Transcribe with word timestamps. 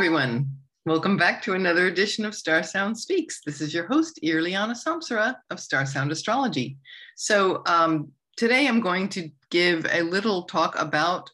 everyone. 0.00 0.50
Welcome 0.86 1.18
back 1.18 1.42
to 1.42 1.52
another 1.52 1.86
edition 1.86 2.24
of 2.24 2.34
Star 2.34 2.62
Sound 2.62 2.98
Speaks. 2.98 3.42
This 3.44 3.60
is 3.60 3.74
your 3.74 3.86
host, 3.86 4.18
Irliana 4.24 4.74
Samsara 4.74 5.34
of 5.50 5.60
Star 5.60 5.84
Sound 5.84 6.10
Astrology. 6.10 6.78
So 7.16 7.62
um, 7.66 8.10
today 8.38 8.66
I'm 8.66 8.80
going 8.80 9.10
to 9.10 9.28
give 9.50 9.84
a 9.92 10.00
little 10.00 10.44
talk 10.44 10.74
about 10.80 11.28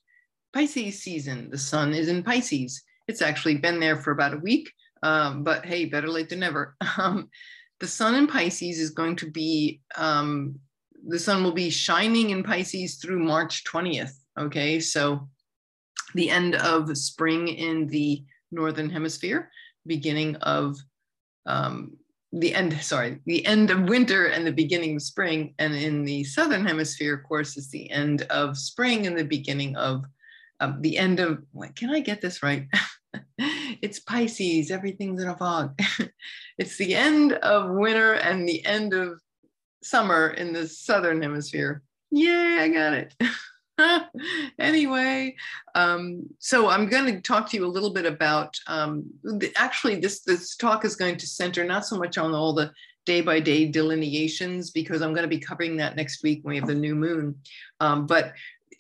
Pisces 0.52 1.00
season. 1.00 1.48
The 1.48 1.58
sun 1.58 1.94
is 1.94 2.08
in 2.08 2.24
Pisces. 2.24 2.82
It's 3.06 3.22
actually 3.22 3.58
been 3.58 3.78
there 3.78 3.98
for 3.98 4.10
about 4.10 4.34
a 4.34 4.38
week, 4.38 4.72
um, 5.04 5.44
but 5.44 5.64
hey, 5.64 5.84
better 5.84 6.08
late 6.08 6.28
than 6.28 6.40
never. 6.40 6.74
Um, 6.98 7.30
the 7.78 7.86
sun 7.86 8.16
in 8.16 8.26
Pisces 8.26 8.80
is 8.80 8.90
going 8.90 9.14
to 9.14 9.30
be, 9.30 9.80
um, 9.96 10.58
the 11.06 11.20
sun 11.20 11.44
will 11.44 11.52
be 11.52 11.70
shining 11.70 12.30
in 12.30 12.42
Pisces 12.42 12.96
through 12.96 13.20
March 13.20 13.62
20th. 13.62 14.14
Okay, 14.36 14.80
so 14.80 15.28
the 16.16 16.30
end 16.30 16.56
of 16.56 16.96
spring 16.98 17.46
in 17.46 17.86
the 17.86 18.24
northern 18.52 18.90
hemisphere, 18.90 19.50
beginning 19.86 20.36
of 20.36 20.76
um, 21.46 21.96
the 22.32 22.54
end, 22.54 22.72
sorry, 22.82 23.20
the 23.26 23.44
end 23.46 23.70
of 23.70 23.88
winter 23.88 24.26
and 24.26 24.46
the 24.46 24.52
beginning 24.52 24.96
of 24.96 25.02
spring. 25.02 25.54
And 25.58 25.74
in 25.74 26.04
the 26.04 26.24
southern 26.24 26.66
hemisphere, 26.66 27.14
of 27.14 27.24
course, 27.24 27.56
is 27.56 27.70
the 27.70 27.90
end 27.90 28.22
of 28.22 28.58
spring 28.58 29.06
and 29.06 29.16
the 29.16 29.24
beginning 29.24 29.76
of 29.76 30.04
um, 30.60 30.80
the 30.80 30.98
end 30.98 31.20
of, 31.20 31.42
can 31.74 31.90
I 31.90 32.00
get 32.00 32.20
this 32.20 32.42
right? 32.42 32.66
it's 33.38 34.00
Pisces, 34.00 34.70
everything's 34.70 35.22
in 35.22 35.28
a 35.28 35.36
fog. 35.36 35.78
it's 36.58 36.76
the 36.76 36.94
end 36.94 37.34
of 37.34 37.70
winter 37.70 38.14
and 38.14 38.48
the 38.48 38.64
end 38.64 38.92
of 38.94 39.20
summer 39.82 40.30
in 40.30 40.52
the 40.52 40.66
southern 40.66 41.22
hemisphere. 41.22 41.82
Yay, 42.10 42.58
I 42.60 42.68
got 42.68 42.94
it. 42.94 43.14
anyway, 44.58 45.34
um, 45.74 46.22
so 46.38 46.68
I'm 46.68 46.88
going 46.88 47.06
to 47.14 47.20
talk 47.20 47.48
to 47.50 47.56
you 47.56 47.66
a 47.66 47.68
little 47.68 47.92
bit 47.92 48.06
about. 48.06 48.58
Um, 48.66 49.04
the, 49.22 49.52
actually, 49.56 49.96
this 49.96 50.20
this 50.20 50.56
talk 50.56 50.84
is 50.84 50.96
going 50.96 51.16
to 51.18 51.26
center 51.26 51.64
not 51.64 51.86
so 51.86 51.98
much 51.98 52.18
on 52.18 52.32
all 52.32 52.54
the 52.54 52.72
day 53.04 53.20
by 53.20 53.38
day 53.38 53.66
delineations 53.66 54.70
because 54.70 55.02
I'm 55.02 55.12
going 55.12 55.22
to 55.22 55.28
be 55.28 55.38
covering 55.38 55.76
that 55.76 55.96
next 55.96 56.22
week 56.22 56.40
when 56.42 56.54
we 56.54 56.58
have 56.58 56.66
the 56.66 56.74
new 56.74 56.94
moon. 56.94 57.36
Um, 57.80 58.06
but 58.06 58.32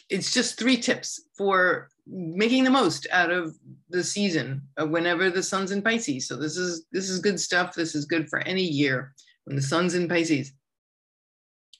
it's 0.08 0.32
just 0.32 0.58
three 0.58 0.76
tips 0.76 1.22
for 1.36 1.88
making 2.06 2.64
the 2.64 2.70
most 2.70 3.06
out 3.10 3.30
of 3.30 3.56
the 3.90 4.02
season 4.02 4.62
whenever 4.78 5.30
the 5.30 5.42
sun's 5.42 5.72
in 5.72 5.82
Pisces. 5.82 6.28
So 6.28 6.36
this 6.36 6.56
is 6.56 6.86
this 6.92 7.10
is 7.10 7.20
good 7.20 7.40
stuff. 7.40 7.74
This 7.74 7.94
is 7.94 8.04
good 8.04 8.28
for 8.28 8.40
any 8.40 8.62
year 8.62 9.14
when 9.44 9.56
the 9.56 9.62
sun's 9.62 9.94
in 9.94 10.08
Pisces. 10.08 10.52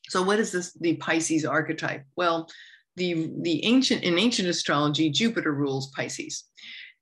So 0.08 0.22
what 0.22 0.38
is 0.38 0.52
this 0.52 0.72
the 0.74 0.96
Pisces 0.96 1.44
archetype? 1.44 2.04
Well, 2.16 2.48
the, 2.96 3.30
the 3.42 3.64
ancient 3.64 4.02
in 4.02 4.18
ancient 4.18 4.48
astrology, 4.48 5.10
Jupiter 5.10 5.52
rules 5.52 5.90
Pisces. 5.90 6.44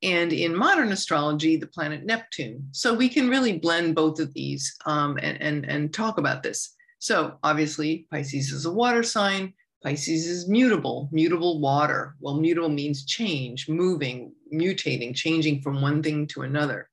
And 0.02 0.32
in 0.32 0.54
modern 0.54 0.92
astrology, 0.92 1.56
the 1.56 1.66
planet 1.66 2.04
Neptune. 2.04 2.68
So 2.72 2.92
we 2.92 3.08
can 3.08 3.30
really 3.30 3.58
blend 3.58 3.94
both 3.94 4.20
of 4.20 4.34
these 4.34 4.76
um, 4.84 5.18
and, 5.22 5.40
and, 5.40 5.64
and 5.64 5.94
talk 5.94 6.18
about 6.18 6.42
this. 6.42 6.74
So 6.98 7.38
obviously, 7.42 8.06
Pisces 8.10 8.50
is 8.50 8.66
a 8.66 8.72
water 8.72 9.02
sign. 9.02 9.54
Pisces 9.82 10.26
is 10.26 10.48
mutable, 10.48 11.08
mutable 11.12 11.60
water. 11.60 12.16
Well, 12.20 12.40
mutable 12.40 12.70
means 12.70 13.04
change, 13.04 13.68
moving, 13.68 14.32
mutating, 14.52 15.14
changing 15.14 15.60
from 15.60 15.80
one 15.80 16.02
thing 16.02 16.26
to 16.28 16.42
another. 16.42 16.88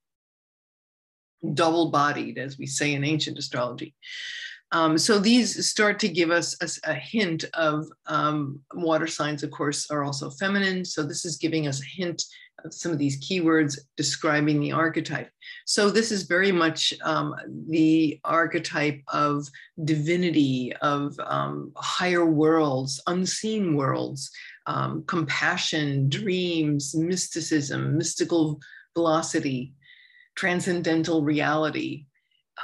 Double 1.53 1.89
bodied, 1.89 2.37
as 2.37 2.57
we 2.57 2.65
say 2.65 2.93
in 2.93 3.03
ancient 3.03 3.37
astrology. 3.37 3.95
Um, 4.71 4.97
so 4.97 5.19
these 5.19 5.69
start 5.69 5.99
to 5.99 6.07
give 6.07 6.31
us 6.31 6.55
a, 6.61 6.91
a 6.91 6.93
hint 6.93 7.43
of 7.53 7.87
um, 8.05 8.61
water 8.73 9.07
signs, 9.07 9.43
of 9.43 9.51
course, 9.51 9.89
are 9.91 10.03
also 10.03 10.29
feminine. 10.29 10.85
So 10.85 11.03
this 11.03 11.25
is 11.25 11.37
giving 11.37 11.67
us 11.67 11.81
a 11.81 12.01
hint 12.01 12.23
of 12.63 12.73
some 12.73 12.91
of 12.91 12.97
these 12.97 13.19
keywords 13.19 13.77
describing 13.97 14.59
the 14.59 14.71
archetype. 14.71 15.29
So 15.65 15.89
this 15.89 16.11
is 16.11 16.23
very 16.23 16.51
much 16.51 16.93
um, 17.03 17.35
the 17.69 18.19
archetype 18.23 19.01
of 19.11 19.47
divinity, 19.83 20.73
of 20.81 21.19
um, 21.19 21.71
higher 21.75 22.25
worlds, 22.25 23.01
unseen 23.07 23.75
worlds, 23.75 24.31
um, 24.67 25.03
compassion, 25.07 26.07
dreams, 26.07 26.93
mysticism, 26.95 27.97
mystical 27.97 28.59
velocity, 28.93 29.73
transcendental 30.35 31.23
reality, 31.23 32.05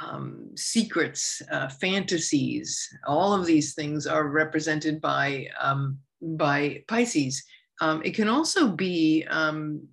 um, 0.00 0.50
secrets, 0.56 1.42
uh, 1.50 1.68
fantasies, 1.68 2.88
all 3.06 3.32
of 3.32 3.46
these 3.46 3.74
things 3.74 4.06
are 4.06 4.28
represented 4.28 5.00
by, 5.00 5.46
um, 5.60 5.98
by 6.22 6.82
Pisces. 6.88 7.42
Um, 7.80 8.02
it 8.04 8.14
can 8.14 8.28
also 8.28 8.68
be, 8.68 9.24
um, 9.28 9.86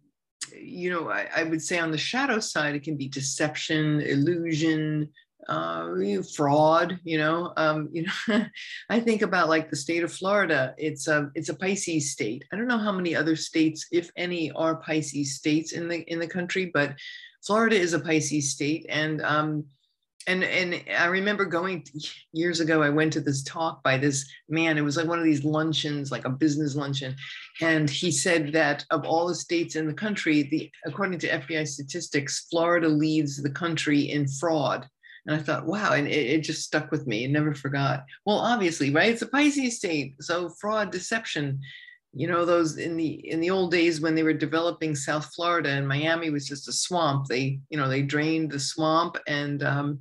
you 0.59 0.89
know, 0.89 1.09
I, 1.09 1.27
I, 1.35 1.43
would 1.43 1.61
say 1.61 1.79
on 1.79 1.91
the 1.91 1.97
shadow 1.97 2.39
side, 2.39 2.75
it 2.75 2.83
can 2.83 2.97
be 2.97 3.07
deception, 3.07 4.01
illusion, 4.01 5.09
uh, 5.47 5.89
fraud. 6.35 6.99
You 7.03 7.17
know, 7.17 7.53
um, 7.57 7.89
you 7.91 8.05
know, 8.27 8.45
I 8.89 8.99
think 8.99 9.21
about 9.21 9.49
like 9.49 9.69
the 9.69 9.75
state 9.75 10.03
of 10.03 10.13
Florida. 10.13 10.73
It's 10.77 11.07
a 11.07 11.29
it's 11.35 11.49
a 11.49 11.55
Pisces 11.55 12.11
state. 12.11 12.43
I 12.51 12.55
don't 12.55 12.67
know 12.67 12.77
how 12.77 12.91
many 12.91 13.15
other 13.15 13.35
states, 13.35 13.85
if 13.91 14.09
any, 14.15 14.51
are 14.51 14.77
Pisces 14.77 15.35
states 15.35 15.73
in 15.73 15.87
the 15.87 16.01
in 16.11 16.19
the 16.19 16.27
country, 16.27 16.71
but 16.73 16.95
Florida 17.45 17.75
is 17.75 17.93
a 17.93 17.99
Pisces 17.99 18.51
state, 18.51 18.85
and 18.89 19.21
um, 19.21 19.65
and 20.27 20.43
and 20.43 20.83
I 20.97 21.05
remember 21.05 21.45
going 21.45 21.85
years 22.33 22.59
ago. 22.59 22.81
I 22.81 22.89
went 22.89 23.13
to 23.13 23.21
this 23.21 23.43
talk 23.43 23.83
by 23.83 23.97
this 23.97 24.27
man. 24.49 24.77
It 24.77 24.81
was 24.81 24.97
like 24.97 25.07
one 25.07 25.19
of 25.19 25.25
these 25.25 25.43
luncheons, 25.43 26.11
like 26.11 26.25
a 26.25 26.29
business 26.29 26.75
luncheon, 26.75 27.15
and 27.61 27.89
he 27.89 28.11
said 28.11 28.51
that 28.53 28.85
of 28.91 29.05
all 29.05 29.27
the 29.27 29.35
states 29.35 29.75
in 29.75 29.87
the 29.87 29.93
country, 29.93 30.43
the 30.43 30.71
according 30.85 31.19
to 31.19 31.29
FBI 31.29 31.67
statistics, 31.67 32.47
Florida 32.49 32.87
leads 32.87 33.41
the 33.41 33.51
country 33.51 34.11
in 34.11 34.27
fraud. 34.27 34.87
And 35.27 35.35
I 35.35 35.41
thought, 35.41 35.65
wow, 35.65 35.93
and 35.93 36.07
it, 36.07 36.11
it 36.11 36.41
just 36.41 36.63
stuck 36.63 36.91
with 36.91 37.07
me. 37.07 37.23
and 37.23 37.33
never 37.33 37.55
forgot. 37.55 38.05
Well, 38.25 38.37
obviously, 38.37 38.91
right? 38.91 39.11
It's 39.11 39.23
a 39.23 39.27
Pisces 39.27 39.77
state, 39.77 40.15
so 40.21 40.49
fraud, 40.49 40.91
deception. 40.91 41.59
You 42.13 42.27
know, 42.27 42.45
those 42.45 42.77
in 42.77 42.95
the 42.95 43.29
in 43.29 43.41
the 43.41 43.49
old 43.49 43.71
days 43.71 43.99
when 43.99 44.15
they 44.15 44.23
were 44.23 44.33
developing 44.33 44.95
South 44.95 45.33
Florida 45.35 45.69
and 45.69 45.87
Miami 45.87 46.29
was 46.29 46.47
just 46.47 46.69
a 46.69 46.71
swamp. 46.71 47.27
They, 47.27 47.59
you 47.69 47.77
know, 47.77 47.89
they 47.89 48.03
drained 48.03 48.51
the 48.51 48.59
swamp 48.59 49.17
and 49.27 49.61
um, 49.63 49.99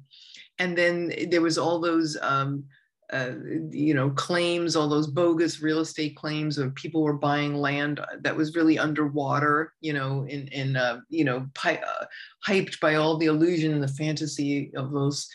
and 0.58 0.76
then 0.76 1.12
there 1.30 1.40
was 1.40 1.58
all 1.58 1.80
those 1.80 2.16
um, 2.20 2.64
uh, 3.12 3.32
you 3.70 3.94
know 3.94 4.10
claims 4.10 4.74
all 4.74 4.88
those 4.88 5.06
bogus 5.06 5.60
real 5.60 5.80
estate 5.80 6.16
claims 6.16 6.58
of 6.58 6.74
people 6.74 7.02
were 7.02 7.12
buying 7.12 7.54
land 7.54 8.00
that 8.20 8.36
was 8.36 8.56
really 8.56 8.78
underwater 8.78 9.74
you 9.80 9.92
know 9.92 10.24
in 10.28 10.48
in 10.48 10.76
uh, 10.76 11.00
you 11.10 11.24
know 11.24 11.46
pi- 11.54 11.82
uh, 11.86 12.04
hyped 12.46 12.80
by 12.80 12.94
all 12.94 13.16
the 13.16 13.26
illusion 13.26 13.72
and 13.72 13.82
the 13.82 13.88
fantasy 13.88 14.72
of 14.74 14.90
those 14.90 15.28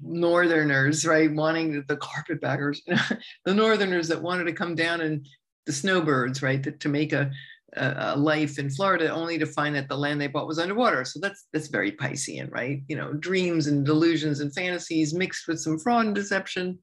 northerners 0.00 1.06
right 1.06 1.32
wanting 1.32 1.84
the, 1.86 1.96
carpetbaggers 1.96 2.80
the 3.44 3.54
northerners 3.54 4.08
that 4.08 4.20
wanted 4.20 4.44
to 4.44 4.52
come 4.52 4.74
down 4.74 5.00
and 5.02 5.26
the 5.66 5.72
snowbirds 5.72 6.42
right 6.42 6.62
to, 6.62 6.72
to 6.72 6.88
make 6.88 7.12
a 7.12 7.30
a 7.76 8.16
life 8.16 8.58
in 8.58 8.70
Florida 8.70 9.12
only 9.12 9.38
to 9.38 9.46
find 9.46 9.74
that 9.74 9.88
the 9.88 9.96
land 9.96 10.20
they 10.20 10.26
bought 10.26 10.46
was 10.46 10.58
underwater. 10.58 11.04
So 11.04 11.20
that's 11.20 11.46
that's 11.52 11.68
very 11.68 11.92
Piscean, 11.92 12.50
right? 12.50 12.82
You 12.88 12.96
know, 12.96 13.12
dreams 13.12 13.66
and 13.66 13.84
delusions 13.84 14.40
and 14.40 14.54
fantasies 14.54 15.14
mixed 15.14 15.46
with 15.48 15.60
some 15.60 15.78
fraud 15.78 16.06
and 16.06 16.14
deception. 16.14 16.78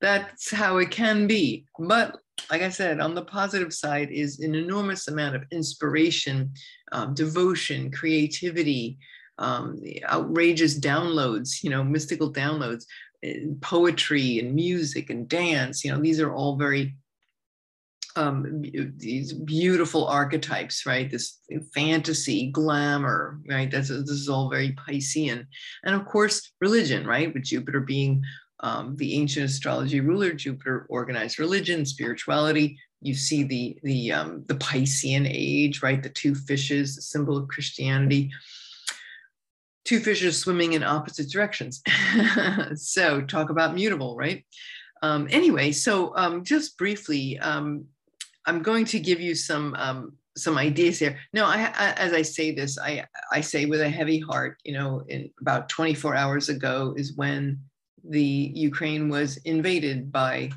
That's 0.00 0.50
how 0.50 0.78
it 0.78 0.90
can 0.90 1.26
be. 1.26 1.66
But 1.78 2.16
like 2.50 2.62
I 2.62 2.70
said, 2.70 3.00
on 3.00 3.14
the 3.14 3.24
positive 3.24 3.72
side 3.72 4.10
is 4.10 4.40
an 4.40 4.54
enormous 4.54 5.08
amount 5.08 5.36
of 5.36 5.44
inspiration, 5.52 6.52
um, 6.92 7.14
devotion, 7.14 7.90
creativity, 7.90 8.98
um, 9.38 9.82
outrageous 10.08 10.78
downloads, 10.78 11.62
you 11.62 11.70
know, 11.70 11.84
mystical 11.84 12.32
downloads, 12.32 12.84
eh, 13.22 13.40
poetry 13.60 14.38
and 14.38 14.54
music 14.54 15.10
and 15.10 15.28
dance. 15.28 15.84
You 15.84 15.92
know, 15.92 16.00
these 16.00 16.20
are 16.20 16.32
all 16.32 16.56
very 16.56 16.94
um, 18.16 18.62
these 18.96 19.32
beautiful 19.32 20.06
archetypes, 20.06 20.84
right? 20.86 21.10
This 21.10 21.38
fantasy, 21.74 22.50
glamour, 22.50 23.40
right? 23.48 23.70
That's, 23.70 23.88
this 23.88 24.10
is 24.10 24.28
all 24.28 24.50
very 24.50 24.72
Piscean. 24.72 25.46
And 25.84 25.94
of 25.94 26.06
course, 26.06 26.52
religion, 26.60 27.06
right? 27.06 27.32
With 27.32 27.44
Jupiter 27.44 27.80
being 27.80 28.22
um, 28.60 28.96
the 28.96 29.14
ancient 29.14 29.46
astrology 29.46 30.00
ruler, 30.00 30.32
Jupiter 30.32 30.86
organized 30.88 31.38
religion, 31.38 31.86
spirituality. 31.86 32.78
You 33.00 33.14
see 33.14 33.44
the, 33.44 33.78
the, 33.82 34.12
um, 34.12 34.44
the 34.46 34.54
Piscean 34.54 35.26
age, 35.28 35.82
right? 35.82 36.02
The 36.02 36.10
two 36.10 36.34
fishes, 36.34 36.96
the 36.96 37.02
symbol 37.02 37.36
of 37.36 37.48
Christianity. 37.48 38.30
Two 39.84 40.00
fishes 40.00 40.38
swimming 40.38 40.74
in 40.74 40.82
opposite 40.82 41.30
directions. 41.30 41.82
so 42.74 43.22
talk 43.22 43.50
about 43.50 43.74
mutable, 43.74 44.16
right? 44.16 44.44
Um, 45.02 45.28
anyway, 45.30 45.72
so 45.72 46.14
um, 46.16 46.44
just 46.44 46.76
briefly, 46.76 47.38
um, 47.38 47.86
I'm 48.46 48.62
going 48.62 48.84
to 48.86 49.00
give 49.00 49.20
you 49.20 49.34
some 49.34 49.74
um, 49.74 50.12
some 50.36 50.56
ideas 50.56 50.98
here. 50.98 51.18
No, 51.32 51.44
I, 51.46 51.72
I, 51.76 51.92
as 51.92 52.12
I 52.12 52.22
say 52.22 52.52
this, 52.52 52.78
I 52.78 53.04
I 53.32 53.40
say 53.40 53.66
with 53.66 53.80
a 53.80 53.88
heavy 53.88 54.18
heart. 54.18 54.58
You 54.64 54.74
know, 54.74 55.02
in 55.08 55.30
about 55.40 55.68
24 55.68 56.14
hours 56.14 56.48
ago 56.48 56.94
is 56.96 57.16
when 57.16 57.60
the 58.04 58.52
Ukraine 58.54 59.08
was 59.08 59.36
invaded 59.38 60.10
by 60.10 60.50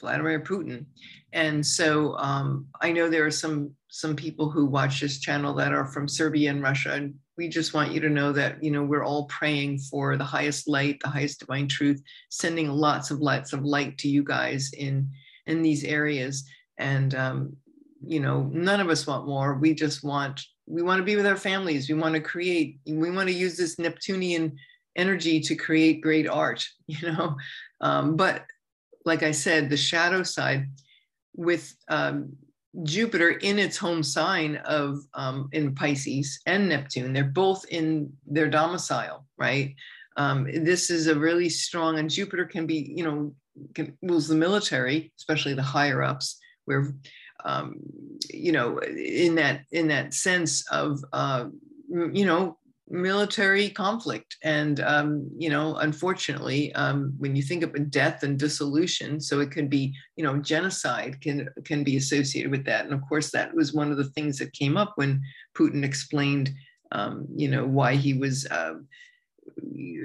Vladimir 0.00 0.40
Putin. 0.40 0.84
And 1.32 1.64
so 1.64 2.16
um, 2.18 2.66
I 2.80 2.92
know 2.92 3.08
there 3.08 3.24
are 3.24 3.30
some 3.30 3.70
some 3.88 4.16
people 4.16 4.50
who 4.50 4.66
watch 4.66 5.00
this 5.00 5.18
channel 5.18 5.54
that 5.54 5.72
are 5.72 5.86
from 5.86 6.08
Serbia 6.08 6.50
and 6.50 6.62
Russia, 6.62 6.92
and 6.92 7.14
we 7.36 7.48
just 7.48 7.72
want 7.72 7.92
you 7.92 8.00
to 8.00 8.10
know 8.10 8.32
that 8.32 8.62
you 8.62 8.70
know 8.70 8.82
we're 8.82 9.04
all 9.04 9.26
praying 9.26 9.78
for 9.78 10.16
the 10.16 10.24
highest 10.24 10.68
light, 10.68 11.00
the 11.00 11.08
highest 11.08 11.40
divine 11.40 11.68
truth, 11.68 12.02
sending 12.28 12.68
lots 12.68 13.10
of 13.10 13.20
lots 13.20 13.52
of 13.52 13.64
light 13.64 13.96
to 13.98 14.08
you 14.08 14.22
guys 14.22 14.70
in 14.76 15.08
in 15.46 15.62
these 15.62 15.84
areas. 15.84 16.44
And 16.78 17.14
um, 17.14 17.56
you 18.04 18.20
know, 18.20 18.50
none 18.52 18.80
of 18.80 18.88
us 18.88 19.06
want 19.06 19.26
war. 19.26 19.54
We 19.54 19.74
just 19.74 20.02
want 20.02 20.40
we 20.66 20.82
want 20.82 20.98
to 20.98 21.04
be 21.04 21.16
with 21.16 21.26
our 21.26 21.36
families. 21.36 21.88
We 21.88 21.94
want 21.94 22.14
to 22.14 22.20
create. 22.20 22.78
We 22.86 23.10
want 23.10 23.28
to 23.28 23.34
use 23.34 23.56
this 23.56 23.78
Neptunian 23.78 24.56
energy 24.96 25.40
to 25.40 25.54
create 25.54 26.02
great 26.02 26.28
art. 26.28 26.66
You 26.86 27.12
know, 27.12 27.36
um, 27.80 28.16
but 28.16 28.44
like 29.04 29.22
I 29.22 29.30
said, 29.32 29.70
the 29.70 29.76
shadow 29.76 30.22
side 30.22 30.68
with 31.34 31.74
um, 31.88 32.36
Jupiter 32.82 33.30
in 33.30 33.58
its 33.58 33.76
home 33.76 34.02
sign 34.02 34.56
of 34.64 34.98
um, 35.14 35.48
in 35.52 35.74
Pisces 35.74 36.40
and 36.46 36.68
Neptune, 36.68 37.12
they're 37.12 37.24
both 37.24 37.64
in 37.70 38.12
their 38.26 38.48
domicile, 38.48 39.26
right? 39.38 39.74
Um, 40.16 40.44
this 40.64 40.90
is 40.90 41.06
a 41.06 41.18
really 41.18 41.48
strong, 41.48 41.98
and 41.98 42.10
Jupiter 42.10 42.44
can 42.44 42.66
be, 42.66 42.92
you 42.96 43.04
know, 43.04 43.34
can, 43.74 43.96
rules 44.02 44.28
the 44.28 44.34
military, 44.34 45.12
especially 45.18 45.54
the 45.54 45.62
higher 45.62 46.02
ups, 46.02 46.38
where, 46.64 46.94
um, 47.44 47.76
you 48.30 48.52
know, 48.52 48.78
in 48.78 49.34
that 49.36 49.62
in 49.72 49.88
that 49.88 50.14
sense 50.14 50.66
of, 50.70 51.04
uh, 51.12 51.46
you 51.88 52.26
know, 52.26 52.58
military 52.92 53.70
conflict. 53.70 54.36
And, 54.42 54.80
um, 54.80 55.30
you 55.36 55.48
know, 55.48 55.76
unfortunately, 55.76 56.74
um, 56.74 57.14
when 57.18 57.34
you 57.34 57.42
think 57.42 57.62
of 57.62 57.90
death 57.90 58.22
and 58.22 58.38
dissolution, 58.38 59.18
so 59.20 59.40
it 59.40 59.50
can 59.50 59.66
be, 59.66 59.94
you 60.16 60.24
know, 60.24 60.36
genocide 60.36 61.20
can, 61.20 61.48
can 61.64 61.84
be 61.84 61.96
associated 61.96 62.50
with 62.50 62.64
that. 62.66 62.84
And 62.84 62.92
of 62.92 63.00
course, 63.08 63.30
that 63.30 63.54
was 63.54 63.72
one 63.72 63.90
of 63.90 63.96
the 63.96 64.10
things 64.10 64.38
that 64.38 64.52
came 64.52 64.76
up 64.76 64.92
when 64.96 65.22
Putin 65.56 65.84
explained, 65.84 66.50
um, 66.92 67.26
you 67.34 67.48
know, 67.48 67.64
why 67.64 67.94
he 67.94 68.12
was 68.12 68.46
uh, 68.46 68.74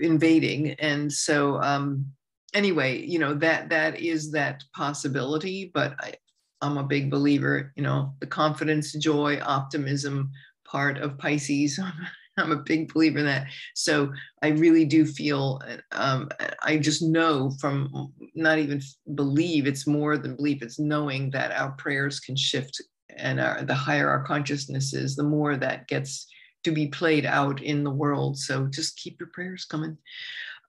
invading. 0.01 0.71
And 0.79 1.11
so, 1.11 1.61
um, 1.61 2.05
anyway, 2.53 3.05
you 3.05 3.19
know, 3.19 3.33
that 3.33 3.69
that 3.69 3.99
is 3.99 4.31
that 4.31 4.63
possibility, 4.73 5.71
but 5.73 5.95
I, 5.99 6.13
I'm 6.61 6.77
a 6.77 6.83
big 6.83 7.11
believer, 7.11 7.71
you 7.75 7.83
know, 7.83 8.13
the 8.19 8.27
confidence, 8.27 8.93
joy, 8.93 9.39
optimism 9.43 10.31
part 10.65 10.97
of 10.97 11.17
Pisces. 11.17 11.79
I'm 12.37 12.51
a 12.51 12.57
big 12.57 12.93
believer 12.93 13.19
in 13.19 13.25
that. 13.25 13.47
So 13.73 14.11
I 14.43 14.49
really 14.49 14.85
do 14.85 15.05
feel, 15.05 15.59
um, 15.91 16.29
I 16.61 16.77
just 16.77 17.01
know 17.01 17.51
from 17.59 18.13
not 18.35 18.59
even 18.59 18.81
believe, 19.15 19.65
it's 19.65 19.87
more 19.87 20.17
than 20.17 20.35
belief, 20.35 20.61
it's 20.61 20.77
knowing 20.77 21.31
that 21.31 21.51
our 21.51 21.71
prayers 21.71 22.19
can 22.19 22.35
shift 22.35 22.79
and 23.15 23.39
our, 23.39 23.63
the 23.63 23.73
higher 23.73 24.09
our 24.09 24.23
consciousness 24.23 24.93
is, 24.93 25.15
the 25.15 25.23
more 25.23 25.57
that 25.57 25.87
gets 25.87 26.27
to 26.63 26.71
be 26.71 26.87
played 26.87 27.25
out 27.25 27.61
in 27.63 27.83
the 27.83 27.91
world. 27.91 28.37
So 28.37 28.67
just 28.67 28.97
keep 28.97 29.19
your 29.19 29.29
prayers 29.33 29.65
coming. 29.65 29.97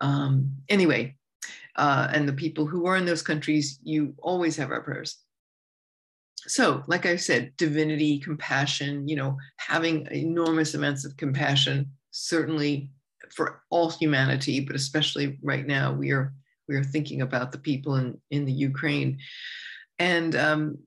Um, 0.00 0.52
anyway, 0.70 1.17
uh, 1.76 2.08
and 2.12 2.26
the 2.26 2.32
people 2.32 2.67
who 2.67 2.87
are 2.87 2.96
in 2.96 3.05
those 3.05 3.23
countries, 3.23 3.79
you 3.82 4.14
always 4.23 4.56
have 4.56 4.70
our 4.70 4.82
prayers 4.82 5.19
so 6.46 6.82
like 6.87 7.06
i 7.06 7.17
said 7.17 7.52
divinity 7.56 8.19
compassion 8.19 9.06
you 9.08 9.17
know 9.17 9.37
having 9.56 10.06
enormous 10.11 10.75
amounts 10.75 11.05
of 11.05 11.17
compassion 11.17 11.90
certainly 12.11 12.90
for 13.35 13.62
all 13.70 13.90
humanity 13.90 14.61
but 14.61 14.76
especially 14.76 15.38
right 15.43 15.67
now 15.67 15.93
we 15.93 16.12
are 16.12 16.32
we 16.69 16.76
are 16.76 16.85
thinking 16.85 17.23
about 17.23 17.50
the 17.50 17.58
people 17.58 17.96
in 17.96 18.20
in 18.31 18.44
the 18.44 18.52
ukraine. 18.52 19.19
And 19.99 20.37
um, 20.37 20.79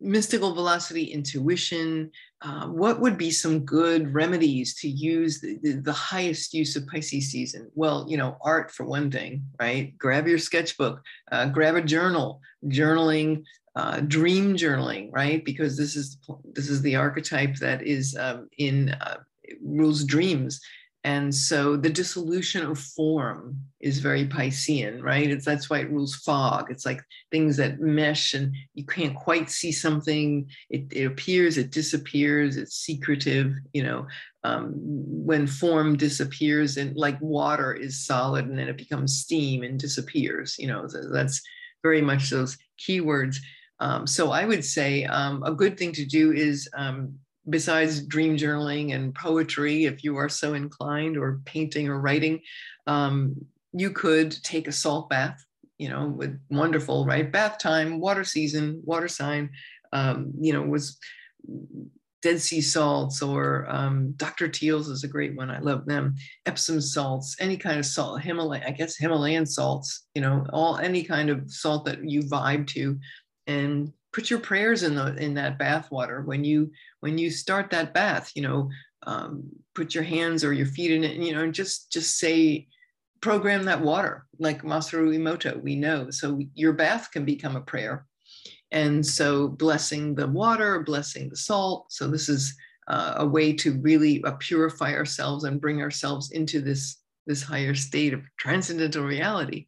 mystical 0.00 0.54
velocity 0.54 1.04
intuition 1.04 2.10
uh, 2.42 2.66
what 2.66 3.00
would 3.00 3.16
be 3.16 3.30
some 3.30 3.60
good 3.60 4.12
remedies 4.12 4.74
to 4.74 4.86
use 4.86 5.40
the, 5.40 5.58
the, 5.62 5.72
the, 5.80 5.92
highest 5.92 6.52
use 6.52 6.76
of 6.76 6.86
pisces 6.86 7.30
season? 7.30 7.70
Well 7.74 8.06
you 8.08 8.16
know 8.16 8.36
art 8.42 8.70
for 8.70 8.84
one 8.84 9.10
thing 9.10 9.44
right? 9.60 9.96
Grab 9.98 10.26
your 10.26 10.38
sketchbook 10.38 11.02
uh, 11.30 11.46
grab 11.46 11.76
a 11.76 11.82
journal. 11.82 12.40
Journaling 12.66 13.44
uh, 13.76 14.00
dream 14.00 14.56
journaling, 14.56 15.10
right? 15.12 15.44
Because 15.44 15.76
this 15.76 15.96
is 15.96 16.16
this 16.54 16.70
is 16.70 16.80
the 16.80 16.96
archetype 16.96 17.56
that 17.56 17.82
is 17.82 18.16
um, 18.18 18.48
in 18.56 18.90
uh, 19.00 19.18
rules 19.62 20.02
dreams, 20.04 20.60
and 21.04 21.32
so 21.32 21.76
the 21.76 21.90
dissolution 21.90 22.64
of 22.64 22.78
form 22.78 23.60
is 23.80 23.98
very 23.98 24.26
Piscean, 24.26 25.02
right? 25.02 25.30
It's 25.30 25.44
that's 25.44 25.68
why 25.68 25.80
it 25.80 25.90
rules 25.90 26.16
fog. 26.16 26.70
It's 26.70 26.86
like 26.86 27.02
things 27.30 27.58
that 27.58 27.78
mesh, 27.78 28.32
and 28.32 28.54
you 28.72 28.86
can't 28.86 29.14
quite 29.14 29.50
see 29.50 29.72
something. 29.72 30.48
It, 30.70 30.90
it 30.90 31.04
appears, 31.04 31.58
it 31.58 31.70
disappears. 31.70 32.56
It's 32.56 32.76
secretive, 32.76 33.54
you 33.74 33.82
know. 33.82 34.06
Um, 34.42 34.72
when 34.74 35.46
form 35.46 35.98
disappears, 35.98 36.78
and 36.78 36.96
like 36.96 37.20
water 37.20 37.74
is 37.74 38.06
solid, 38.06 38.46
and 38.46 38.58
then 38.58 38.68
it 38.68 38.78
becomes 38.78 39.18
steam 39.18 39.62
and 39.64 39.78
disappears. 39.78 40.56
You 40.58 40.68
know, 40.68 40.88
so 40.88 41.10
that's 41.12 41.42
very 41.82 42.00
much 42.00 42.30
those 42.30 42.56
keywords 42.80 43.36
um, 43.80 44.06
so 44.06 44.30
I 44.30 44.44
would 44.44 44.64
say 44.64 45.04
um, 45.04 45.42
a 45.42 45.52
good 45.52 45.78
thing 45.78 45.92
to 45.92 46.04
do 46.04 46.32
is, 46.32 46.68
um, 46.76 47.14
besides 47.48 48.02
dream 48.02 48.36
journaling 48.36 48.94
and 48.94 49.14
poetry, 49.14 49.84
if 49.84 50.02
you 50.02 50.16
are 50.16 50.28
so 50.28 50.54
inclined, 50.54 51.16
or 51.16 51.40
painting 51.44 51.88
or 51.88 52.00
writing, 52.00 52.40
um, 52.86 53.34
you 53.72 53.90
could 53.90 54.30
take 54.42 54.68
a 54.68 54.72
salt 54.72 55.08
bath. 55.08 55.42
You 55.78 55.90
know, 55.90 56.08
with 56.08 56.40
wonderful 56.48 57.04
right 57.04 57.30
bath 57.30 57.58
time, 57.58 58.00
water 58.00 58.24
season, 58.24 58.80
water 58.84 59.08
sign. 59.08 59.50
Um, 59.92 60.32
you 60.40 60.54
know, 60.54 60.62
was 60.62 60.98
Dead 62.22 62.40
Sea 62.40 62.60
salts 62.60 63.22
or 63.22 63.66
um, 63.68 64.12
Dr. 64.16 64.48
Teal's 64.48 64.88
is 64.88 65.04
a 65.04 65.08
great 65.08 65.36
one. 65.36 65.50
I 65.50 65.58
love 65.58 65.86
them. 65.86 66.14
Epsom 66.46 66.80
salts, 66.80 67.36
any 67.40 67.56
kind 67.56 67.78
of 67.78 67.86
salt, 67.86 68.20
Himalaya, 68.22 68.64
I 68.66 68.70
guess 68.70 68.96
Himalayan 68.96 69.46
salts, 69.46 70.06
you 70.14 70.22
know, 70.22 70.46
all 70.52 70.78
any 70.78 71.04
kind 71.04 71.30
of 71.30 71.48
salt 71.50 71.84
that 71.84 72.08
you 72.08 72.22
vibe 72.22 72.66
to 72.68 72.98
and 73.46 73.92
put 74.12 74.30
your 74.30 74.38
prayers 74.38 74.82
in 74.82 74.94
the 74.94 75.14
in 75.16 75.34
that 75.34 75.58
bath 75.58 75.90
water 75.90 76.22
when 76.22 76.44
you 76.44 76.70
when 77.00 77.18
you 77.18 77.30
start 77.30 77.70
that 77.70 77.92
bath 77.92 78.32
you 78.34 78.42
know 78.42 78.70
um, 79.06 79.44
put 79.74 79.94
your 79.94 80.04
hands 80.04 80.42
or 80.42 80.52
your 80.52 80.66
feet 80.66 80.90
in 80.90 81.04
it 81.04 81.16
you 81.16 81.34
know 81.34 81.42
and 81.42 81.54
just 81.54 81.92
just 81.92 82.18
say 82.18 82.66
program 83.20 83.64
that 83.64 83.80
water 83.80 84.26
like 84.38 84.62
masaru 84.62 85.14
emoto 85.16 85.60
we 85.62 85.74
know. 85.74 86.10
So 86.10 86.40
your 86.54 86.72
bath 86.72 87.10
can 87.10 87.24
become 87.24 87.56
a 87.56 87.60
prayer. 87.60 88.06
And 88.70 89.04
so 89.04 89.48
blessing 89.48 90.14
the 90.14 90.26
water 90.26 90.80
blessing 90.80 91.28
the 91.28 91.36
salt. 91.36 91.86
So 91.90 92.08
this 92.08 92.28
is 92.28 92.54
uh, 92.88 93.14
a 93.16 93.26
way 93.26 93.52
to 93.52 93.80
really 93.80 94.22
uh, 94.24 94.32
purify 94.38 94.94
ourselves 94.94 95.44
and 95.44 95.60
bring 95.60 95.82
ourselves 95.82 96.30
into 96.30 96.60
this 96.60 96.98
this 97.26 97.42
higher 97.42 97.74
state 97.74 98.14
of 98.14 98.22
transcendental 98.38 99.02
reality 99.02 99.66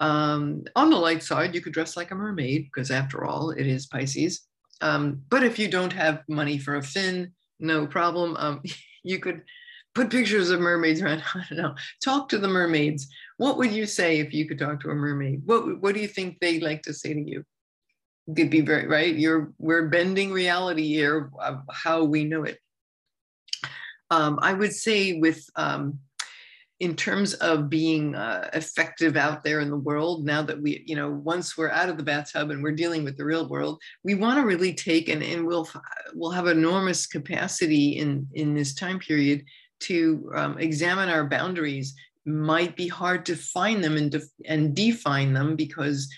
um, 0.00 0.64
on 0.76 0.90
the 0.90 0.96
light 0.96 1.22
side, 1.22 1.54
you 1.54 1.60
could 1.60 1.72
dress 1.72 1.96
like 1.96 2.10
a 2.10 2.14
mermaid 2.14 2.64
because, 2.64 2.90
after 2.90 3.24
all, 3.24 3.50
it 3.50 3.66
is 3.66 3.86
Pisces. 3.86 4.46
Um, 4.80 5.22
but 5.28 5.42
if 5.42 5.58
you 5.58 5.68
don't 5.68 5.92
have 5.92 6.22
money 6.28 6.58
for 6.58 6.76
a 6.76 6.82
fin, 6.82 7.32
no 7.58 7.86
problem. 7.86 8.36
Um, 8.36 8.62
you 9.04 9.18
could 9.18 9.42
put 9.94 10.10
pictures 10.10 10.50
of 10.50 10.60
mermaids 10.60 11.02
around. 11.02 11.22
I 11.34 11.44
don't 11.48 11.58
know. 11.58 11.74
Talk 12.02 12.28
to 12.30 12.38
the 12.38 12.48
mermaids. 12.48 13.08
What 13.38 13.58
would 13.58 13.72
you 13.72 13.86
say 13.86 14.20
if 14.20 14.32
you 14.32 14.46
could 14.46 14.58
talk 14.58 14.80
to 14.80 14.90
a 14.90 14.94
mermaid? 14.94 15.42
What 15.44 15.80
What 15.80 15.94
do 15.94 16.00
you 16.00 16.08
think 16.08 16.38
they'd 16.38 16.62
like 16.62 16.82
to 16.82 16.94
say 16.94 17.12
to 17.14 17.20
you? 17.20 17.44
Could 18.34 18.50
be 18.50 18.60
very 18.60 18.86
right. 18.86 19.14
You're 19.14 19.52
we're 19.58 19.88
bending 19.88 20.30
reality 20.30 20.86
here 20.86 21.30
of 21.40 21.62
how 21.72 22.04
we 22.04 22.24
know 22.24 22.44
it. 22.44 22.58
Um, 24.10 24.38
I 24.42 24.52
would 24.52 24.72
say 24.72 25.18
with 25.18 25.44
um, 25.56 25.98
in 26.80 26.94
terms 26.94 27.34
of 27.34 27.68
being 27.68 28.14
uh, 28.14 28.48
effective 28.52 29.16
out 29.16 29.42
there 29.42 29.60
in 29.60 29.68
the 29.68 29.76
world 29.76 30.24
now 30.24 30.42
that 30.42 30.60
we 30.60 30.82
you 30.86 30.94
know 30.94 31.10
once 31.10 31.56
we're 31.56 31.70
out 31.70 31.88
of 31.88 31.96
the 31.96 32.02
bathtub 32.02 32.50
and 32.50 32.62
we're 32.62 32.72
dealing 32.72 33.04
with 33.04 33.16
the 33.16 33.24
real 33.24 33.48
world 33.48 33.80
we 34.04 34.14
want 34.14 34.38
to 34.38 34.46
really 34.46 34.72
take 34.72 35.08
and, 35.08 35.22
and 35.22 35.46
we'll 35.46 35.68
we'll 36.14 36.30
have 36.30 36.46
enormous 36.46 37.06
capacity 37.06 37.98
in 37.98 38.26
in 38.34 38.54
this 38.54 38.74
time 38.74 38.98
period 38.98 39.44
to 39.80 40.30
um, 40.34 40.58
examine 40.58 41.08
our 41.08 41.24
boundaries 41.24 41.94
might 42.26 42.76
be 42.76 42.88
hard 42.88 43.24
to 43.26 43.36
find 43.36 43.82
them 43.82 43.96
and, 43.96 44.10
def- 44.10 44.30
and 44.44 44.74
define 44.74 45.32
them 45.32 45.56
because 45.56 46.08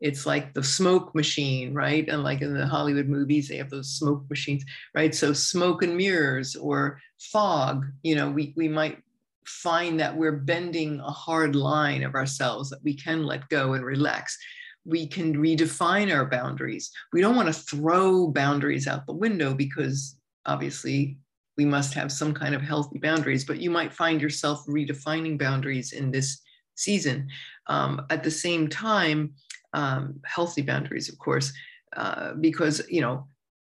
it's 0.00 0.24
like 0.24 0.54
the 0.54 0.64
smoke 0.64 1.14
machine, 1.14 1.74
right? 1.74 2.08
And 2.08 2.24
like 2.24 2.40
in 2.40 2.54
the 2.54 2.66
Hollywood 2.66 3.06
movies, 3.06 3.48
they 3.48 3.58
have 3.58 3.70
those 3.70 3.90
smoke 3.90 4.28
machines, 4.30 4.64
right? 4.94 5.14
So 5.14 5.32
smoke 5.32 5.82
and 5.82 5.96
mirrors 5.96 6.56
or 6.56 7.00
fog, 7.18 7.86
you 8.02 8.14
know, 8.14 8.30
we, 8.30 8.54
we 8.56 8.66
might 8.66 8.98
find 9.46 9.98
that 10.00 10.16
we're 10.16 10.32
bending 10.32 11.00
a 11.00 11.10
hard 11.10 11.56
line 11.56 12.02
of 12.02 12.14
ourselves 12.14 12.70
that 12.70 12.82
we 12.82 12.94
can 12.94 13.24
let 13.24 13.48
go 13.48 13.74
and 13.74 13.84
relax. 13.84 14.36
We 14.84 15.06
can 15.06 15.36
redefine 15.36 16.14
our 16.14 16.26
boundaries. 16.26 16.90
We 17.12 17.20
don't 17.20 17.36
want 17.36 17.48
to 17.48 17.52
throw 17.52 18.28
boundaries 18.28 18.86
out 18.86 19.06
the 19.06 19.12
window 19.12 19.54
because 19.54 20.16
obviously 20.46 21.18
we 21.56 21.64
must 21.64 21.92
have 21.94 22.10
some 22.10 22.32
kind 22.32 22.54
of 22.54 22.62
healthy 22.62 22.98
boundaries 22.98 23.44
but 23.44 23.60
you 23.60 23.70
might 23.70 23.92
find 23.92 24.22
yourself 24.22 24.64
redefining 24.66 25.38
boundaries 25.38 25.92
in 25.92 26.10
this 26.10 26.40
season. 26.74 27.28
Um, 27.66 28.06
at 28.10 28.24
the 28.24 28.30
same 28.30 28.68
time 28.68 29.34
um, 29.72 30.20
healthy 30.24 30.62
boundaries, 30.62 31.08
of 31.08 31.18
course, 31.18 31.52
uh, 31.96 32.34
because, 32.34 32.82
you 32.88 33.00
know, 33.00 33.26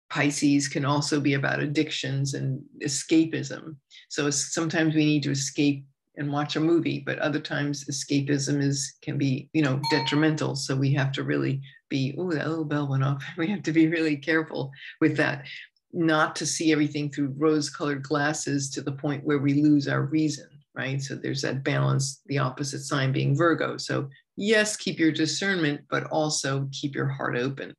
Pisces 0.09 0.67
can 0.67 0.85
also 0.85 1.19
be 1.19 1.33
about 1.33 1.59
addictions 1.59 2.33
and 2.33 2.61
escapism. 2.81 3.75
So 4.09 4.29
sometimes 4.29 4.95
we 4.95 5.05
need 5.05 5.23
to 5.23 5.31
escape 5.31 5.85
and 6.17 6.31
watch 6.31 6.55
a 6.55 6.59
movie, 6.59 7.03
but 7.05 7.19
other 7.19 7.39
times 7.39 7.85
escapism 7.85 8.61
is 8.61 8.95
can 9.01 9.17
be, 9.17 9.49
you 9.53 9.61
know, 9.61 9.79
detrimental. 9.91 10.55
So 10.55 10.75
we 10.75 10.93
have 10.93 11.11
to 11.13 11.23
really 11.23 11.61
be, 11.89 12.15
oh, 12.17 12.31
that 12.31 12.47
little 12.47 12.65
bell 12.65 12.87
went 12.87 13.03
off. 13.03 13.23
We 13.37 13.47
have 13.47 13.63
to 13.63 13.71
be 13.71 13.87
really 13.87 14.17
careful 14.17 14.71
with 14.99 15.15
that, 15.17 15.45
not 15.93 16.35
to 16.37 16.45
see 16.45 16.71
everything 16.71 17.09
through 17.09 17.35
rose-colored 17.37 18.03
glasses 18.03 18.69
to 18.71 18.81
the 18.81 18.91
point 18.91 19.23
where 19.23 19.39
we 19.39 19.61
lose 19.61 19.87
our 19.87 20.03
reason, 20.03 20.47
right? 20.75 21.01
So 21.01 21.15
there's 21.15 21.41
that 21.43 21.63
balance, 21.63 22.21
the 22.25 22.39
opposite 22.39 22.81
sign 22.81 23.11
being 23.11 23.37
Virgo. 23.37 23.77
So 23.77 24.09
yes, 24.35 24.75
keep 24.75 24.99
your 24.99 25.11
discernment, 25.11 25.81
but 25.89 26.05
also 26.05 26.67
keep 26.71 26.95
your 26.95 27.07
heart 27.07 27.37
open. 27.37 27.73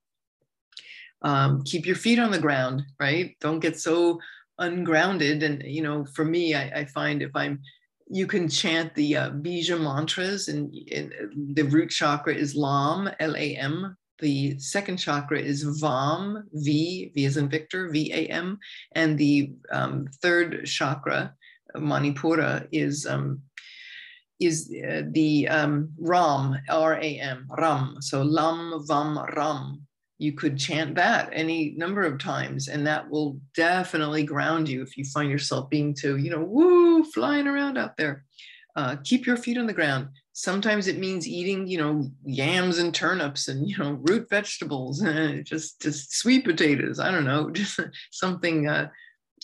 Um, 1.22 1.62
keep 1.64 1.86
your 1.86 1.96
feet 1.96 2.18
on 2.18 2.30
the 2.30 2.38
ground, 2.38 2.82
right? 3.00 3.36
Don't 3.40 3.60
get 3.60 3.78
so 3.78 4.20
ungrounded. 4.58 5.42
And, 5.42 5.62
you 5.64 5.82
know, 5.82 6.04
for 6.14 6.24
me, 6.24 6.54
I, 6.54 6.80
I 6.80 6.84
find 6.86 7.22
if 7.22 7.34
I'm 7.34 7.60
you 8.10 8.26
can 8.26 8.48
chant 8.48 8.94
the 8.94 9.16
uh, 9.16 9.30
Bija 9.30 9.78
mantras, 9.78 10.48
and, 10.48 10.74
and, 10.90 11.12
the 11.54 11.62
root 11.64 11.90
chakra 11.90 12.34
is 12.34 12.54
Lam, 12.54 13.10
L 13.20 13.36
A 13.36 13.56
M. 13.56 13.96
The 14.20 14.58
second 14.58 14.96
chakra 14.96 15.38
is 15.38 15.64
Vam, 15.80 16.42
V, 16.52 17.12
V 17.14 17.24
as 17.26 17.36
in 17.36 17.48
Victor, 17.48 17.90
V 17.90 18.12
A 18.12 18.26
M. 18.28 18.58
And 18.92 19.18
the 19.18 19.52
um, 19.70 20.08
third 20.22 20.64
chakra, 20.64 21.34
Manipura, 21.76 22.66
is 22.72 23.06
um, 23.06 23.42
is 24.40 24.72
uh, 24.88 25.02
the 25.10 25.48
um, 25.48 25.90
Ram, 25.98 26.56
R 26.68 26.94
A 26.94 27.18
M, 27.18 27.46
Ram. 27.58 27.96
So 28.00 28.22
Lam, 28.22 28.84
Vam, 28.88 29.36
Ram 29.36 29.86
you 30.18 30.32
could 30.32 30.58
chant 30.58 30.96
that 30.96 31.30
any 31.32 31.74
number 31.76 32.02
of 32.02 32.18
times 32.18 32.68
and 32.68 32.86
that 32.86 33.08
will 33.08 33.40
definitely 33.54 34.24
ground 34.24 34.68
you 34.68 34.82
if 34.82 34.96
you 34.96 35.04
find 35.04 35.30
yourself 35.30 35.70
being 35.70 35.94
too 35.94 36.16
you 36.16 36.30
know 36.30 36.42
woo 36.42 37.04
flying 37.04 37.46
around 37.46 37.78
out 37.78 37.96
there. 37.96 38.24
Uh, 38.76 38.94
keep 39.02 39.26
your 39.26 39.36
feet 39.36 39.58
on 39.58 39.66
the 39.66 39.72
ground. 39.72 40.08
Sometimes 40.34 40.86
it 40.86 40.98
means 40.98 41.26
eating 41.26 41.66
you 41.66 41.78
know 41.78 42.10
yams 42.24 42.78
and 42.78 42.94
turnips 42.94 43.48
and 43.48 43.68
you 43.68 43.76
know 43.78 43.98
root 44.08 44.28
vegetables 44.28 45.00
and 45.02 45.44
just 45.44 45.80
just 45.80 46.14
sweet 46.14 46.44
potatoes 46.44 47.00
i 47.00 47.10
don't 47.10 47.24
know 47.24 47.50
just 47.52 47.80
something 48.12 48.68
uh, 48.68 48.88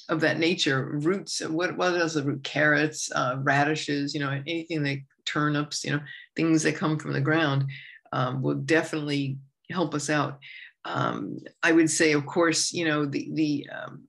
of 0.08 0.20
that 0.20 0.38
nature. 0.38 0.98
Roots 1.02 1.40
what 1.40 1.76
what 1.76 1.94
else? 1.94 2.16
Root 2.16 2.44
carrots 2.44 3.10
uh, 3.12 3.36
radishes 3.38 4.14
you 4.14 4.20
know 4.20 4.30
anything 4.30 4.84
like 4.84 5.04
turnips 5.24 5.84
you 5.84 5.92
know 5.92 6.00
things 6.36 6.62
that 6.62 6.76
come 6.76 6.98
from 6.98 7.12
the 7.12 7.20
ground 7.20 7.64
um, 8.12 8.42
will 8.42 8.54
definitely 8.54 9.38
help 9.70 9.94
us 9.94 10.10
out 10.10 10.38
um, 10.84 11.38
I 11.62 11.72
would 11.72 11.90
say, 11.90 12.12
of 12.12 12.26
course, 12.26 12.72
you 12.72 12.84
know, 12.84 13.06
the, 13.06 13.28
the 13.32 13.68
um, 13.74 14.04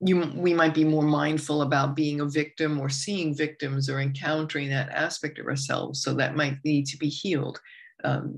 you, 0.00 0.30
we 0.36 0.54
might 0.54 0.74
be 0.74 0.84
more 0.84 1.02
mindful 1.02 1.62
about 1.62 1.96
being 1.96 2.20
a 2.20 2.26
victim 2.26 2.78
or 2.78 2.88
seeing 2.88 3.34
victims 3.34 3.88
or 3.88 4.00
encountering 4.00 4.68
that 4.70 4.90
aspect 4.90 5.38
of 5.38 5.46
ourselves. 5.46 6.02
So 6.02 6.14
that 6.14 6.36
might 6.36 6.58
need 6.64 6.86
to 6.86 6.96
be 6.98 7.08
healed. 7.08 7.60
Um, 8.04 8.36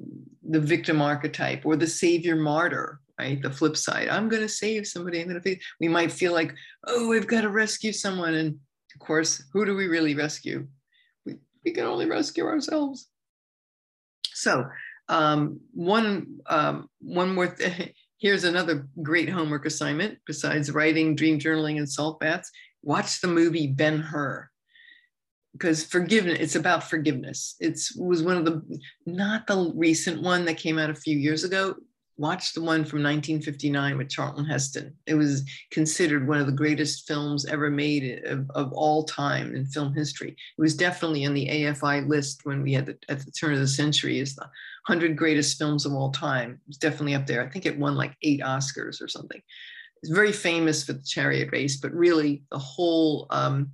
the 0.48 0.60
victim 0.60 1.02
archetype 1.02 1.66
or 1.66 1.76
the 1.76 1.86
savior 1.86 2.34
martyr, 2.34 3.00
right? 3.18 3.42
The 3.42 3.50
flip 3.50 3.76
side. 3.76 4.08
I'm 4.08 4.28
going 4.28 4.42
to 4.42 4.48
save 4.48 4.86
somebody. 4.86 5.20
I'm 5.20 5.28
going 5.28 5.40
to. 5.40 5.56
We 5.80 5.88
might 5.88 6.12
feel 6.12 6.32
like, 6.32 6.54
oh, 6.86 7.08
we've 7.08 7.26
got 7.26 7.42
to 7.42 7.50
rescue 7.50 7.92
someone, 7.92 8.34
and 8.34 8.58
of 8.94 9.00
course, 9.00 9.42
who 9.52 9.66
do 9.66 9.76
we 9.76 9.86
really 9.86 10.14
rescue? 10.14 10.66
We, 11.26 11.36
we 11.64 11.72
can 11.72 11.84
only 11.84 12.06
rescue 12.06 12.46
ourselves. 12.46 13.08
So 14.32 14.64
um, 15.10 15.60
one, 15.72 16.38
um, 16.46 16.88
one 17.00 17.34
more, 17.34 17.48
th- 17.48 17.92
here's 18.18 18.44
another 18.44 18.86
great 19.02 19.28
homework 19.28 19.66
assignment 19.66 20.18
besides 20.26 20.70
writing, 20.70 21.16
dream 21.16 21.38
journaling, 21.38 21.78
and 21.78 21.88
salt 21.88 22.20
baths. 22.20 22.50
Watch 22.82 23.20
the 23.20 23.28
movie 23.28 23.66
Ben 23.66 23.98
Hur. 23.98 24.48
Because 25.52 25.84
forgiveness 25.84 26.38
it's 26.38 26.54
about 26.54 26.88
forgiveness. 26.88 27.56
It's 27.58 27.94
was 27.96 28.22
one 28.22 28.36
of 28.36 28.44
the 28.44 28.62
not 29.04 29.48
the 29.48 29.72
recent 29.74 30.22
one 30.22 30.44
that 30.44 30.58
came 30.58 30.78
out 30.78 30.90
a 30.90 30.94
few 30.94 31.18
years 31.18 31.42
ago 31.42 31.74
watch 32.20 32.52
the 32.52 32.60
one 32.60 32.84
from 32.84 33.02
1959 33.02 33.96
with 33.96 34.10
Charlton 34.10 34.44
Heston. 34.44 34.94
It 35.06 35.14
was 35.14 35.42
considered 35.70 36.28
one 36.28 36.38
of 36.38 36.44
the 36.44 36.52
greatest 36.52 37.08
films 37.08 37.46
ever 37.46 37.70
made 37.70 38.22
of, 38.26 38.50
of 38.54 38.74
all 38.74 39.04
time 39.04 39.54
in 39.54 39.64
film 39.64 39.94
history. 39.94 40.32
It 40.32 40.60
was 40.60 40.76
definitely 40.76 41.24
on 41.24 41.32
the 41.32 41.48
AFI 41.48 42.06
list 42.06 42.42
when 42.44 42.62
we 42.62 42.74
had 42.74 42.84
the, 42.84 42.98
at 43.08 43.24
the 43.24 43.30
turn 43.30 43.54
of 43.54 43.58
the 43.58 43.66
century 43.66 44.20
as 44.20 44.34
the 44.34 44.42
100 44.86 45.16
greatest 45.16 45.56
films 45.56 45.86
of 45.86 45.94
all 45.94 46.12
time. 46.12 46.50
It 46.52 46.68
was 46.68 46.76
definitely 46.76 47.14
up 47.14 47.26
there. 47.26 47.42
I 47.42 47.48
think 47.48 47.64
it 47.64 47.78
won 47.78 47.96
like 47.96 48.14
eight 48.22 48.40
Oscars 48.40 49.00
or 49.00 49.08
something. 49.08 49.40
It's 50.02 50.12
very 50.12 50.32
famous 50.32 50.84
for 50.84 50.92
the 50.92 51.02
chariot 51.02 51.48
race, 51.52 51.78
but 51.78 51.92
really 51.94 52.42
the 52.50 52.58
whole, 52.58 53.28
um, 53.30 53.70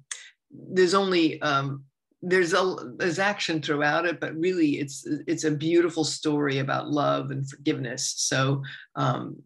there's 0.53 0.95
only 0.95 1.43
um, 1.43 1.83
there's 2.29 2.55
a 2.55 2.77
there's 2.97 3.21
action 3.21 3.63
throughout 3.63 4.05
it, 4.05 4.19
but 4.19 4.35
really 4.35 4.79
it's 4.79 5.07
it's 5.27 5.45
a 5.45 5.51
beautiful 5.51 6.03
story 6.03 6.59
about 6.59 6.91
love 6.91 7.31
and 7.31 7.49
forgiveness. 7.49 8.15
So 8.17 8.65
um, 8.97 9.43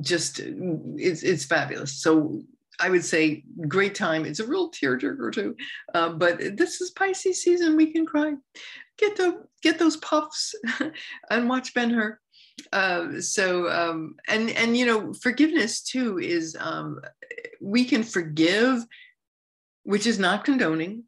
just 0.00 0.38
it's 0.38 1.24
it's 1.24 1.44
fabulous. 1.44 2.00
So 2.00 2.40
I 2.78 2.88
would 2.88 3.04
say 3.04 3.42
great 3.66 3.96
time. 3.96 4.24
It's 4.24 4.38
a 4.38 4.46
real 4.46 4.70
tearjerker 4.70 5.32
too, 5.32 5.56
uh, 5.92 6.10
but 6.10 6.56
this 6.56 6.80
is 6.80 6.92
Pisces 6.92 7.42
season. 7.42 7.76
We 7.76 7.92
can 7.92 8.06
cry. 8.06 8.34
Get 8.96 9.16
the 9.16 9.44
get 9.60 9.80
those 9.80 9.96
puffs 9.96 10.54
and 11.30 11.48
watch 11.48 11.74
Ben 11.74 11.90
Hur. 11.90 12.20
Uh, 12.72 13.20
so 13.20 13.68
um, 13.68 14.14
and 14.28 14.50
and 14.50 14.76
you 14.76 14.86
know 14.86 15.12
forgiveness 15.14 15.82
too 15.82 16.20
is 16.20 16.56
um, 16.60 17.00
we 17.60 17.84
can 17.84 18.04
forgive, 18.04 18.84
which 19.82 20.06
is 20.06 20.20
not 20.20 20.44
condoning 20.44 21.02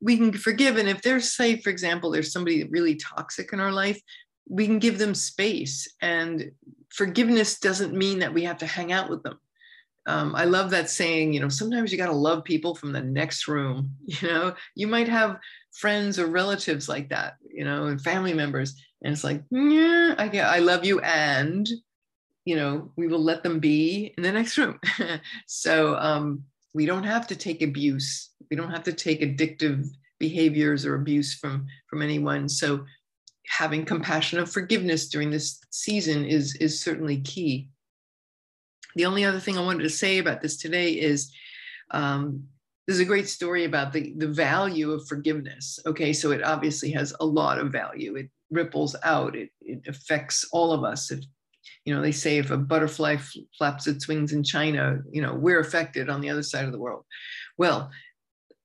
we 0.00 0.16
can 0.16 0.32
forgive. 0.32 0.76
And 0.76 0.88
if 0.88 1.02
there's, 1.02 1.32
say, 1.32 1.60
for 1.60 1.70
example, 1.70 2.10
there's 2.10 2.32
somebody 2.32 2.64
really 2.64 2.96
toxic 2.96 3.52
in 3.52 3.60
our 3.60 3.72
life, 3.72 4.00
we 4.48 4.66
can 4.66 4.78
give 4.78 4.98
them 4.98 5.14
space. 5.14 5.88
And 6.00 6.52
forgiveness 6.90 7.58
doesn't 7.58 7.96
mean 7.96 8.20
that 8.20 8.32
we 8.32 8.44
have 8.44 8.58
to 8.58 8.66
hang 8.66 8.92
out 8.92 9.10
with 9.10 9.22
them. 9.22 9.38
Um, 10.06 10.34
I 10.34 10.44
love 10.44 10.70
that 10.70 10.88
saying, 10.88 11.34
you 11.34 11.40
know, 11.40 11.50
sometimes 11.50 11.92
you 11.92 11.98
got 11.98 12.06
to 12.06 12.12
love 12.12 12.42
people 12.42 12.74
from 12.74 12.92
the 12.92 13.02
next 13.02 13.46
room. 13.46 13.90
You 14.06 14.28
know, 14.28 14.54
you 14.74 14.86
might 14.86 15.08
have 15.08 15.38
friends 15.72 16.18
or 16.18 16.26
relatives 16.26 16.88
like 16.88 17.10
that, 17.10 17.36
you 17.46 17.64
know, 17.64 17.86
and 17.86 18.00
family 18.00 18.32
members. 18.32 18.74
And 19.02 19.12
it's 19.12 19.22
like, 19.22 19.42
yeah, 19.50 20.14
I, 20.16 20.28
get, 20.28 20.46
I 20.46 20.58
love 20.60 20.84
you. 20.84 20.98
And, 21.00 21.68
you 22.46 22.56
know, 22.56 22.90
we 22.96 23.06
will 23.06 23.22
let 23.22 23.42
them 23.42 23.60
be 23.60 24.14
in 24.16 24.22
the 24.22 24.32
next 24.32 24.56
room. 24.56 24.80
so 25.46 25.94
um, 25.96 26.44
we 26.74 26.86
don't 26.86 27.04
have 27.04 27.26
to 27.28 27.36
take 27.36 27.62
abuse. 27.62 28.30
We 28.50 28.56
don't 28.56 28.70
have 28.70 28.84
to 28.84 28.92
take 28.92 29.20
addictive 29.20 29.86
behaviors 30.18 30.84
or 30.84 30.94
abuse 30.94 31.34
from 31.34 31.66
from 31.88 32.02
anyone. 32.02 32.48
So 32.48 32.84
having 33.46 33.84
compassion 33.84 34.38
of 34.38 34.50
forgiveness 34.50 35.08
during 35.08 35.30
this 35.30 35.60
season 35.70 36.24
is 36.24 36.54
is 36.56 36.80
certainly 36.80 37.20
key. 37.20 37.68
The 38.96 39.06
only 39.06 39.24
other 39.24 39.40
thing 39.40 39.56
i 39.56 39.64
wanted 39.64 39.84
to 39.84 39.90
say 39.90 40.18
about 40.18 40.40
this 40.40 40.56
today 40.56 40.92
is 40.92 41.32
um, 41.90 42.44
there's 42.86 43.00
a 43.00 43.04
great 43.04 43.28
story 43.28 43.64
about 43.64 43.92
the 43.92 44.12
the 44.16 44.28
value 44.28 44.92
of 44.92 45.06
forgiveness. 45.06 45.78
Okay 45.86 46.12
so 46.12 46.30
it 46.32 46.42
obviously 46.42 46.90
has 46.92 47.14
a 47.20 47.26
lot 47.26 47.58
of 47.58 47.72
value. 47.72 48.16
It 48.16 48.30
ripples 48.50 48.96
out. 49.04 49.36
It, 49.36 49.50
it 49.60 49.86
affects 49.86 50.48
all 50.52 50.72
of 50.72 50.84
us. 50.84 51.10
If 51.10 51.24
you 51.84 51.94
know 51.94 52.02
they 52.02 52.12
say 52.12 52.38
if 52.38 52.50
a 52.50 52.56
butterfly 52.56 53.16
flaps 53.56 53.86
its 53.86 54.08
wings 54.08 54.32
in 54.32 54.42
china 54.42 54.98
you 55.10 55.22
know 55.22 55.34
we're 55.34 55.60
affected 55.60 56.08
on 56.08 56.20
the 56.20 56.30
other 56.30 56.42
side 56.42 56.64
of 56.64 56.72
the 56.72 56.78
world 56.78 57.04
well 57.56 57.90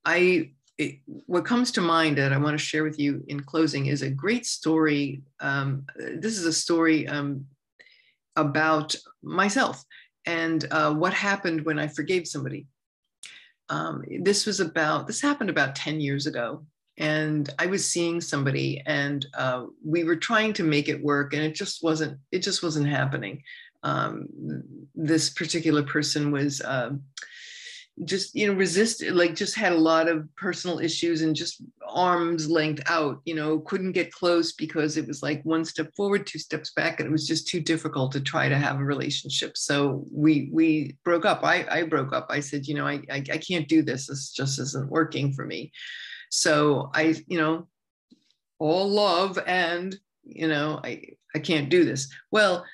I 0.06 0.52
it, 0.78 1.00
what 1.06 1.46
comes 1.46 1.72
to 1.72 1.82
mind 1.82 2.18
that 2.18 2.34
I 2.34 2.38
want 2.38 2.58
to 2.58 2.64
share 2.64 2.84
with 2.84 3.00
you 3.00 3.24
in 3.28 3.42
closing 3.42 3.86
is 3.86 4.02
a 4.02 4.10
great 4.10 4.46
story. 4.46 5.22
Um, 5.40 5.86
this 5.96 6.38
is 6.38 6.46
a 6.46 6.54
story 6.54 7.08
um, 7.08 7.46
about 8.36 8.96
myself 9.22 9.84
and 10.26 10.66
uh, 10.72 10.94
what 10.94 11.14
happened 11.14 11.64
when 11.64 11.78
I 11.78 11.88
forgave 11.88 12.28
somebody. 12.28 12.66
Um, 13.70 14.04
this 14.22 14.46
was 14.46 14.60
about 14.60 15.08
this 15.08 15.22
happened 15.22 15.50
about 15.50 15.76
10 15.76 16.02
years 16.02 16.26
ago 16.26 16.66
and 16.98 17.50
i 17.60 17.66
was 17.66 17.88
seeing 17.88 18.22
somebody 18.22 18.82
and 18.86 19.26
uh, 19.34 19.66
we 19.84 20.04
were 20.04 20.16
trying 20.16 20.54
to 20.54 20.64
make 20.64 20.90
it 20.90 21.04
work 21.04 21.34
and 21.34 21.44
it 21.44 21.56
just 21.56 21.84
wasn't 21.84 22.18
it 22.32 22.40
just 22.40 22.64
wasn't 22.64 22.88
happening. 22.88 23.44
Um, 23.84 24.28
this 24.96 25.30
particular 25.30 25.84
person 25.84 26.32
was 26.32 26.62
uh, 26.62 26.92
just 28.06 28.34
you 28.34 28.48
know 28.48 28.54
resisted 28.54 29.14
like 29.14 29.36
just 29.36 29.56
had 29.56 29.74
a 29.74 29.78
lot 29.78 30.08
of 30.08 30.28
personal 30.36 30.80
issues 30.80 31.22
and 31.22 31.36
just 31.36 31.62
arms 31.88 32.50
length 32.50 32.82
out 32.88 33.22
you 33.26 33.36
know 33.36 33.60
couldn't 33.60 33.92
get 33.92 34.12
close 34.12 34.54
because 34.54 34.98
it 34.98 35.06
was 35.06 35.22
like 35.22 35.44
one 35.44 35.64
step 35.64 35.94
forward 35.96 36.26
two 36.26 36.40
steps 36.40 36.72
back 36.72 37.00
and 37.00 37.08
it 37.08 37.12
was 37.12 37.28
just 37.28 37.48
too 37.48 37.60
difficult 37.60 38.12
to 38.12 38.20
try 38.20 38.50
to 38.50 38.58
have 38.58 38.80
a 38.80 38.84
relationship. 38.84 39.58
So 39.58 40.06
we 40.12 40.50
we 40.52 40.98
broke 41.04 41.26
up. 41.26 41.44
I 41.44 41.66
i 41.70 41.84
broke 41.84 42.14
up. 42.14 42.28
I 42.30 42.40
said 42.40 42.68
you 42.68 42.76
know 42.76 42.88
i 42.88 43.02
i, 43.12 43.18
I 43.32 43.38
can't 43.38 43.68
do 43.68 43.82
this. 43.82 44.08
This 44.08 44.32
just 44.32 44.60
isn't 44.60 44.90
working 44.90 45.34
for 45.34 45.46
me 45.46 45.72
so 46.34 46.90
i 46.96 47.14
you 47.28 47.38
know 47.38 47.68
all 48.58 48.90
love 48.90 49.38
and 49.46 49.96
you 50.24 50.48
know 50.48 50.80
i 50.84 51.00
i 51.36 51.40
can't 51.40 51.70
do 51.70 51.86
this. 51.86 52.12
Well 52.32 52.66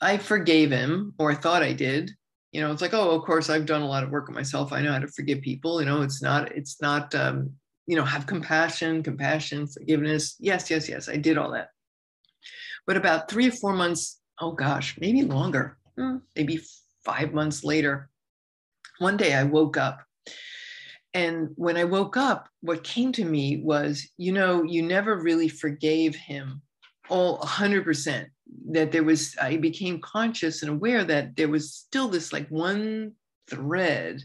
i 0.00 0.16
forgave 0.16 0.70
him 0.70 1.12
or 1.18 1.30
i 1.30 1.34
thought 1.34 1.62
i 1.62 1.74
did. 1.74 2.10
You 2.52 2.62
know 2.62 2.72
it's 2.72 2.80
like 2.80 2.94
oh 2.94 3.10
of 3.10 3.26
course 3.26 3.50
i've 3.50 3.66
done 3.66 3.82
a 3.82 3.86
lot 3.86 4.04
of 4.04 4.10
work 4.10 4.30
on 4.30 4.34
myself. 4.34 4.72
I 4.72 4.80
know 4.80 4.92
how 4.92 5.00
to 5.00 5.08
forgive 5.08 5.42
people. 5.42 5.80
You 5.80 5.86
know 5.86 6.00
it's 6.00 6.22
not 6.22 6.50
it's 6.52 6.80
not 6.80 7.14
um 7.14 7.50
you 7.86 7.94
know 7.94 8.04
have 8.04 8.26
compassion 8.26 9.02
compassion 9.02 9.66
forgiveness. 9.66 10.36
Yes 10.40 10.70
yes 10.70 10.88
yes 10.88 11.10
i 11.10 11.16
did 11.16 11.36
all 11.36 11.50
that. 11.52 11.68
But 12.86 12.96
about 12.96 13.30
three 13.30 13.48
or 13.48 13.52
four 13.52 13.74
months 13.74 14.18
oh 14.40 14.52
gosh 14.52 14.96
maybe 14.98 15.22
longer. 15.22 15.76
Hmm, 15.98 16.18
maybe 16.34 16.60
five 17.04 17.34
months 17.34 17.64
later 17.64 18.08
one 18.98 19.16
day 19.18 19.34
i 19.34 19.42
woke 19.42 19.76
up 19.76 20.07
and 21.14 21.50
when 21.56 21.76
I 21.76 21.84
woke 21.84 22.16
up, 22.16 22.48
what 22.60 22.84
came 22.84 23.12
to 23.12 23.24
me 23.24 23.58
was, 23.58 24.06
you 24.16 24.32
know, 24.32 24.62
you 24.62 24.82
never 24.82 25.20
really 25.20 25.48
forgave 25.48 26.14
him 26.14 26.62
all 27.08 27.38
100%. 27.40 28.26
That 28.70 28.92
there 28.92 29.04
was, 29.04 29.34
I 29.40 29.56
became 29.56 30.00
conscious 30.00 30.62
and 30.62 30.70
aware 30.72 31.04
that 31.04 31.36
there 31.36 31.48
was 31.48 31.74
still 31.74 32.08
this 32.08 32.32
like 32.32 32.48
one 32.48 33.12
thread, 33.48 34.22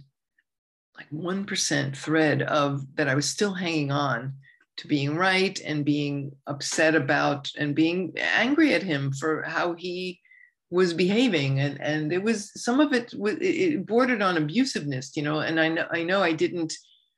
like 0.98 1.10
1% 1.10 1.98
thread 1.98 2.42
of 2.42 2.84
that 2.96 3.10
I 3.10 3.16
was 3.16 3.30
still 3.30 3.54
hanging 3.54 3.92
on 3.92 4.34
to 4.78 4.88
being 4.88 5.16
right 5.16 5.60
and 5.62 5.86
being 5.86 6.32
upset 6.48 6.96
about 6.96 7.50
and 7.58 7.75
being 7.75 8.13
angry 8.18 8.74
at 8.74 8.84
him 8.84 9.12
for 9.13 9.44
how 9.44 9.74
he 9.74 10.20
was 10.74 10.92
behaving 10.92 11.60
and 11.60 11.80
and 11.82 12.12
it 12.12 12.24
was 12.24 12.51
some 12.60 12.80
of 12.80 12.94
it 12.94 13.13
was 13.15 13.36
it 13.39 13.86
bordered 13.86 14.24
on 14.24 14.38
abusiveness 14.38 15.15
you 15.15 15.22
know 15.22 15.39
and 15.39 15.60
i 15.60 15.68
know 15.68 15.86
i 15.92 16.01
know 16.01 16.24
i 16.24 16.34
didn't 16.34 16.74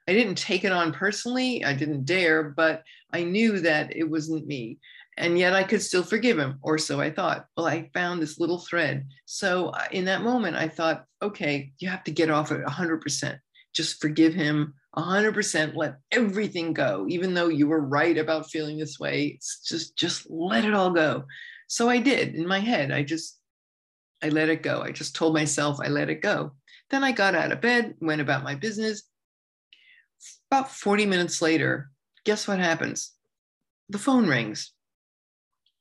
i 0.09 0.13
didn't 0.13 0.35
take 0.35 0.65
it 0.65 0.73
on 0.73 0.91
personally 0.91 1.63
i 1.63 1.73
didn't 1.73 2.03
dare 2.03 2.43
but 2.43 2.83
i 3.13 3.23
knew 3.23 3.59
that 3.61 3.95
it 3.95 4.03
wasn't 4.03 4.45
me 4.45 4.77
and 5.17 5.39
yet 5.39 5.53
i 5.53 5.63
could 5.63 5.81
still 5.81 6.03
forgive 6.03 6.37
him 6.37 6.59
or 6.61 6.77
so 6.77 6.99
i 6.99 7.09
thought. 7.09 7.45
Well 7.55 7.65
i 7.65 7.89
found 7.93 8.21
this 8.21 8.39
little 8.39 8.59
thread. 8.59 9.07
So 9.25 9.71
in 9.91 10.05
that 10.05 10.21
moment 10.21 10.57
i 10.57 10.67
thought 10.67 11.05
okay 11.21 11.71
you 11.79 11.87
have 11.89 12.03
to 12.05 12.11
get 12.11 12.29
off 12.29 12.51
it 12.51 12.65
100% 12.65 13.39
just 13.73 14.01
forgive 14.01 14.33
him 14.33 14.73
100% 14.97 15.75
let 15.75 15.97
everything 16.11 16.73
go. 16.73 17.05
Even 17.09 17.33
though 17.33 17.49
you 17.49 17.67
were 17.67 17.81
right 17.81 18.17
about 18.17 18.49
feeling 18.49 18.77
this 18.77 18.99
way 18.99 19.35
it's 19.35 19.61
just 19.61 19.97
just 19.97 20.29
let 20.29 20.65
it 20.65 20.73
all 20.73 20.91
go. 20.91 21.23
So 21.67 21.89
i 21.89 21.99
did. 21.99 22.35
In 22.35 22.47
my 22.47 22.59
head 22.59 22.91
i 22.91 23.01
just 23.03 23.39
I 24.23 24.29
let 24.29 24.49
it 24.49 24.63
go. 24.63 24.81
I 24.81 24.91
just 24.91 25.15
told 25.15 25.33
myself 25.33 25.79
I 25.81 25.87
let 25.87 26.09
it 26.09 26.21
go. 26.21 26.53
Then 26.89 27.03
I 27.03 27.11
got 27.11 27.35
out 27.35 27.51
of 27.51 27.61
bed, 27.61 27.95
went 27.99 28.21
about 28.21 28.43
my 28.43 28.55
business. 28.55 29.03
About 30.49 30.71
40 30.71 31.05
minutes 31.05 31.41
later, 31.41 31.91
guess 32.23 32.47
what 32.47 32.59
happens? 32.59 33.11
The 33.89 33.99
phone 33.99 34.27
rings. 34.27 34.71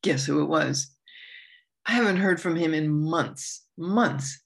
Guess 0.02 0.26
who 0.26 0.42
it 0.42 0.48
was? 0.48 0.90
I 1.86 1.92
haven't 1.92 2.16
heard 2.16 2.40
from 2.40 2.56
him 2.56 2.74
in 2.74 2.88
months, 2.88 3.64
months. 3.76 4.42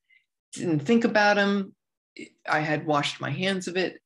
Didn't 0.52 0.80
think 0.80 1.04
about 1.04 1.37
him. 1.37 1.75
I 2.49 2.61
had 2.61 2.87
washed 2.87 3.21
my 3.21 3.30
hands 3.30 3.68
of 3.68 3.76
it. 3.76 4.00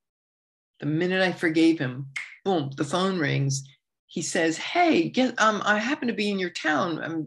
The 0.80 0.86
minute 0.86 1.22
I 1.22 1.32
forgave 1.32 1.78
him, 1.78 2.08
boom, 2.44 2.70
the 2.76 2.84
phone 2.84 3.18
rings. 3.18 3.62
He 4.06 4.20
says, 4.20 4.58
Hey, 4.58 5.08
get, 5.08 5.40
um, 5.40 5.62
I 5.64 5.78
happen 5.78 6.08
to 6.08 6.14
be 6.14 6.30
in 6.30 6.38
your 6.38 6.50
town. 6.50 7.02
I'm 7.02 7.26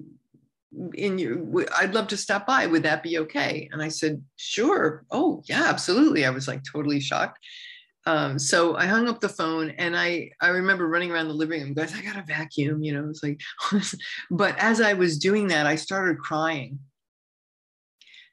in 0.95 1.17
you 1.17 1.65
i'd 1.77 1.93
love 1.93 2.07
to 2.07 2.17
stop 2.17 2.45
by. 2.45 2.67
Would 2.67 2.83
that 2.83 3.03
be 3.03 3.19
okay? 3.19 3.69
And 3.71 3.81
i 3.81 3.87
said 3.87 4.21
sure. 4.35 5.05
Oh 5.11 5.43
yeah 5.45 5.63
absolutely. 5.65 6.25
I 6.25 6.29
was 6.29 6.47
like 6.47 6.63
totally 6.63 6.99
shocked. 6.99 7.39
Um, 8.07 8.37
so 8.37 8.75
i 8.75 8.85
hung 8.85 9.07
up 9.07 9.19
the 9.19 9.29
phone 9.29 9.71
and 9.71 9.97
i 9.97 10.29
i 10.39 10.49
remember 10.49 10.87
running 10.87 11.11
around 11.11 11.27
the 11.27 11.33
living 11.33 11.63
room 11.63 11.73
guys 11.73 11.91
i 11.95 12.03
got 12.03 12.17
a 12.17 12.21
vacuum 12.21 12.83
you 12.83 12.93
know 12.93 13.09
it's 13.09 13.23
like 13.23 13.41
but 14.29 14.55
as 14.59 14.79
i 14.79 14.93
was 14.93 15.17
doing 15.17 15.47
that 15.47 15.65
i 15.65 15.75
started 15.75 16.19
crying. 16.19 16.77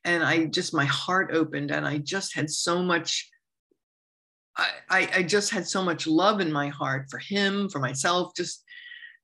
And 0.05 0.23
i 0.23 0.45
just 0.45 0.75
my 0.75 0.85
heart 0.85 1.31
opened 1.33 1.71
and 1.71 1.87
i 1.87 1.97
just 1.99 2.35
had 2.35 2.51
so 2.51 2.83
much 2.83 3.31
I, 4.57 5.09
I 5.14 5.23
just 5.23 5.51
had 5.51 5.67
so 5.67 5.83
much 5.83 6.07
love 6.07 6.40
in 6.40 6.53
my 6.53 6.69
heart 6.69 7.07
for 7.11 7.19
him, 7.19 7.71
for 7.71 7.79
myself, 7.79 8.35
just 8.37 8.62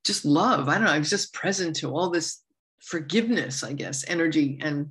just 0.05 0.25
love. 0.25 0.69
I 0.69 0.75
don't 0.75 0.85
know. 0.85 0.93
I 0.93 0.99
was 0.99 1.11
just 1.11 1.35
present 1.35 1.77
to 1.77 1.91
all 1.91 2.11
this 2.11 2.43
forgiveness, 2.81 3.63
I 3.63 3.73
guess, 3.73 4.05
energy. 4.09 4.59
And 4.63 4.91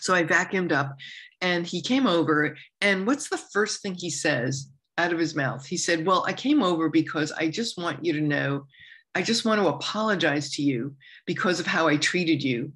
so 0.00 0.14
I 0.14 0.24
vacuumed 0.24 0.72
up 0.72 0.96
and 1.40 1.66
he 1.66 1.80
came 1.80 2.06
over. 2.06 2.56
And 2.80 3.06
what's 3.06 3.28
the 3.28 3.38
first 3.38 3.82
thing 3.82 3.94
he 3.94 4.10
says 4.10 4.70
out 4.96 5.12
of 5.12 5.18
his 5.18 5.34
mouth? 5.34 5.66
He 5.66 5.76
said, 5.76 6.06
Well, 6.06 6.24
I 6.26 6.32
came 6.32 6.62
over 6.62 6.88
because 6.88 7.32
I 7.32 7.48
just 7.48 7.78
want 7.78 8.04
you 8.04 8.12
to 8.14 8.20
know, 8.20 8.66
I 9.14 9.22
just 9.22 9.44
want 9.44 9.60
to 9.60 9.68
apologize 9.68 10.50
to 10.52 10.62
you 10.62 10.94
because 11.26 11.60
of 11.60 11.66
how 11.66 11.88
I 11.88 11.96
treated 11.96 12.42
you. 12.42 12.72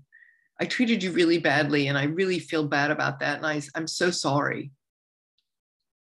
I 0.60 0.64
treated 0.64 1.02
you 1.02 1.12
really 1.12 1.38
badly 1.38 1.88
and 1.88 1.98
I 1.98 2.04
really 2.04 2.38
feel 2.38 2.66
bad 2.66 2.90
about 2.90 3.20
that. 3.20 3.38
And 3.38 3.46
I, 3.46 3.62
I'm 3.74 3.88
so 3.88 4.10
sorry. 4.10 4.70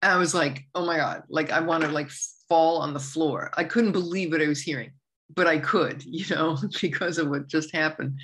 I 0.02 0.18
was 0.18 0.36
like, 0.36 0.66
oh 0.76 0.86
my 0.86 0.98
God, 0.98 1.24
like 1.30 1.52
I 1.52 1.62
want 1.62 1.84
to 1.84 1.90
like 1.90 2.12
fall 2.48 2.78
on 2.78 2.94
the 2.94 3.00
floor. 3.00 3.52
I 3.58 3.64
couldn't 3.64 3.92
believe 3.92 4.32
what 4.32 4.42
I 4.42 4.48
was 4.48 4.62
hearing 4.62 4.92
but 5.34 5.48
I 5.48 5.60
could, 5.60 6.04
you 6.06 6.34
know, 6.34 6.58
because 6.82 7.18
of 7.18 7.30
what 7.30 7.48
just 7.48 7.74
happened. 7.74 8.20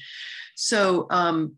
So, 0.55 1.07
um, 1.09 1.55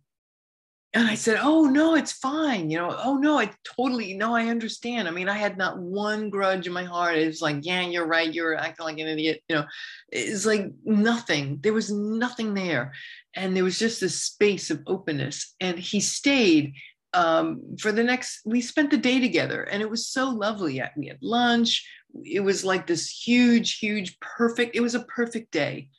and 0.95 1.07
I 1.07 1.15
said, 1.15 1.39
Oh, 1.41 1.65
no, 1.65 1.95
it's 1.95 2.11
fine. 2.11 2.69
You 2.69 2.77
know, 2.77 2.95
oh, 3.03 3.15
no, 3.15 3.39
I 3.39 3.49
totally, 3.63 4.13
no, 4.13 4.35
I 4.35 4.45
understand. 4.45 5.07
I 5.07 5.11
mean, 5.11 5.27
I 5.27 5.33
had 5.33 5.57
not 5.57 5.79
one 5.79 6.29
grudge 6.29 6.67
in 6.67 6.73
my 6.73 6.83
heart. 6.83 7.17
It's 7.17 7.41
like, 7.41 7.65
yeah, 7.65 7.81
you're 7.81 8.05
right. 8.05 8.31
You're 8.31 8.55
acting 8.55 8.85
like 8.85 8.99
an 8.99 9.07
idiot. 9.07 9.41
You 9.49 9.55
know, 9.55 9.65
it's 10.09 10.45
like 10.45 10.67
nothing. 10.85 11.59
There 11.61 11.73
was 11.73 11.91
nothing 11.91 12.53
there. 12.53 12.93
And 13.35 13.55
there 13.55 13.63
was 13.63 13.79
just 13.79 14.01
this 14.01 14.21
space 14.21 14.69
of 14.69 14.83
openness. 14.85 15.55
And 15.59 15.79
he 15.79 15.99
stayed 15.99 16.75
um, 17.13 17.75
for 17.79 17.91
the 17.91 18.03
next, 18.03 18.41
we 18.45 18.61
spent 18.61 18.91
the 18.91 18.97
day 18.97 19.19
together 19.19 19.63
and 19.63 19.81
it 19.81 19.89
was 19.89 20.07
so 20.07 20.29
lovely. 20.29 20.81
We 20.97 21.07
had 21.07 21.19
lunch. 21.21 21.87
It 22.23 22.41
was 22.41 22.63
like 22.63 22.87
this 22.87 23.09
huge, 23.09 23.79
huge, 23.79 24.19
perfect, 24.19 24.75
it 24.75 24.81
was 24.81 24.95
a 24.95 25.03
perfect 25.03 25.51
day. 25.51 25.89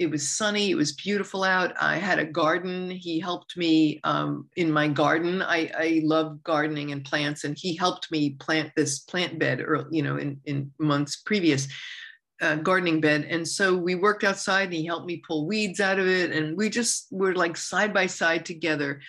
It 0.00 0.10
was 0.10 0.30
sunny. 0.30 0.70
It 0.70 0.76
was 0.76 0.92
beautiful 0.92 1.44
out. 1.44 1.74
I 1.78 1.98
had 1.98 2.18
a 2.18 2.24
garden. 2.24 2.90
He 2.90 3.20
helped 3.20 3.54
me 3.58 4.00
um, 4.02 4.48
in 4.56 4.72
my 4.72 4.88
garden. 4.88 5.42
I, 5.42 5.70
I 5.76 6.00
love 6.02 6.42
gardening 6.42 6.90
and 6.90 7.04
plants, 7.04 7.44
and 7.44 7.54
he 7.54 7.76
helped 7.76 8.10
me 8.10 8.30
plant 8.30 8.72
this 8.74 9.00
plant 9.00 9.38
bed, 9.38 9.60
or 9.60 9.88
you 9.90 10.02
know, 10.02 10.16
in 10.16 10.40
in 10.46 10.72
months 10.78 11.16
previous. 11.16 11.68
Uh, 12.40 12.54
gardening 12.54 13.02
bed. 13.02 13.26
And 13.28 13.46
so 13.46 13.76
we 13.76 13.94
worked 13.94 14.24
outside 14.24 14.64
and 14.64 14.72
he 14.72 14.86
helped 14.86 15.04
me 15.04 15.22
pull 15.28 15.46
weeds 15.46 15.78
out 15.78 15.98
of 15.98 16.08
it. 16.08 16.32
And 16.32 16.56
we 16.56 16.70
just 16.70 17.08
were 17.10 17.34
like 17.34 17.54
side 17.54 17.92
by 17.92 18.06
side 18.06 18.46
together, 18.46 19.02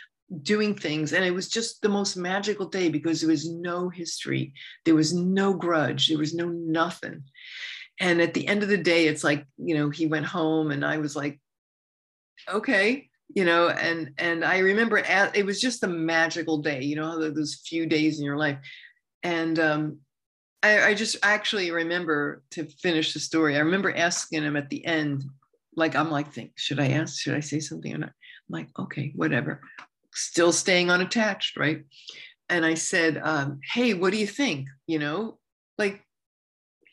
doing 0.43 0.73
things 0.75 1.11
and 1.13 1.25
it 1.25 1.33
was 1.33 1.49
just 1.49 1.81
the 1.81 1.89
most 1.89 2.15
magical 2.15 2.65
day 2.65 2.89
because 2.89 3.19
there 3.19 3.29
was 3.29 3.49
no 3.49 3.89
history. 3.89 4.53
There 4.85 4.95
was 4.95 5.13
no 5.13 5.53
grudge. 5.53 6.07
There 6.07 6.17
was 6.17 6.33
no 6.33 6.47
nothing. 6.47 7.23
And 7.99 8.21
at 8.21 8.33
the 8.33 8.47
end 8.47 8.63
of 8.63 8.69
the 8.69 8.77
day 8.77 9.07
it's 9.07 9.23
like 9.23 9.45
you 9.57 9.75
know 9.75 9.89
he 9.89 10.07
went 10.07 10.25
home 10.25 10.71
and 10.71 10.85
i 10.85 10.97
was 10.97 11.15
like 11.15 11.39
okay 12.49 13.09
you 13.33 13.45
know 13.45 13.69
and 13.69 14.11
and 14.17 14.43
i 14.43 14.57
remember 14.59 14.97
at, 14.97 15.35
it 15.35 15.45
was 15.45 15.61
just 15.61 15.83
a 15.83 15.87
magical 15.87 16.57
day 16.57 16.81
you 16.81 16.95
know 16.95 17.29
those 17.29 17.61
few 17.65 17.85
days 17.85 18.19
in 18.19 18.25
your 18.25 18.37
life. 18.37 18.57
And 19.23 19.59
um 19.59 19.97
I, 20.63 20.89
I 20.89 20.93
just 20.93 21.17
actually 21.23 21.71
remember 21.71 22.43
to 22.51 22.65
finish 22.65 23.13
the 23.13 23.19
story 23.19 23.55
i 23.55 23.59
remember 23.59 23.95
asking 23.95 24.43
him 24.43 24.55
at 24.55 24.69
the 24.69 24.83
end 24.85 25.25
like 25.75 25.95
i'm 25.95 26.09
like 26.09 26.31
think 26.31 26.53
should 26.55 26.79
i 26.79 26.89
ask 26.89 27.19
should 27.19 27.35
i 27.35 27.39
say 27.39 27.59
something 27.59 27.93
or 27.93 27.99
not? 27.99 28.09
I'm 28.09 28.53
like 28.59 28.69
okay 28.79 29.11
whatever 29.15 29.61
still 30.13 30.51
staying 30.51 30.89
unattached, 30.89 31.57
right? 31.57 31.83
And 32.49 32.65
I 32.65 32.73
said, 32.73 33.19
um, 33.23 33.59
Hey, 33.73 33.93
what 33.93 34.11
do 34.11 34.17
you 34.17 34.27
think? 34.27 34.67
You 34.87 34.99
know, 34.99 35.39
like, 35.77 36.01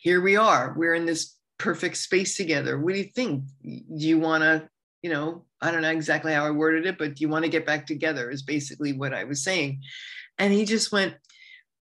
here 0.00 0.20
we 0.20 0.37
are. 0.37 0.74
We're 0.76 0.94
in 0.94 1.07
this 1.07 1.37
perfect 1.59 1.96
space 1.96 2.37
together. 2.37 2.78
What 2.78 2.92
do 2.94 2.98
you 2.98 3.04
think? 3.04 3.44
Do 3.62 3.81
you 3.88 4.18
want 4.18 4.42
to, 4.42 4.68
you 5.02 5.11
know, 5.11 5.44
I 5.61 5.70
don't 5.70 5.83
know 5.83 5.90
exactly 5.90 6.33
how 6.33 6.46
I 6.46 6.50
worded 6.50 6.87
it, 6.87 6.98
but 6.98 7.16
do 7.16 7.22
you 7.22 7.28
want 7.28 7.44
to 7.44 7.50
get 7.50 7.66
back 7.66 7.87
together? 7.87 8.31
Is 8.31 8.42
basically 8.42 8.92
what 8.92 9.12
I 9.12 9.24
was 9.24 9.42
saying. 9.42 9.83
And 10.38 10.52
he 10.52 10.64
just 10.64 10.92
went, 10.92 11.14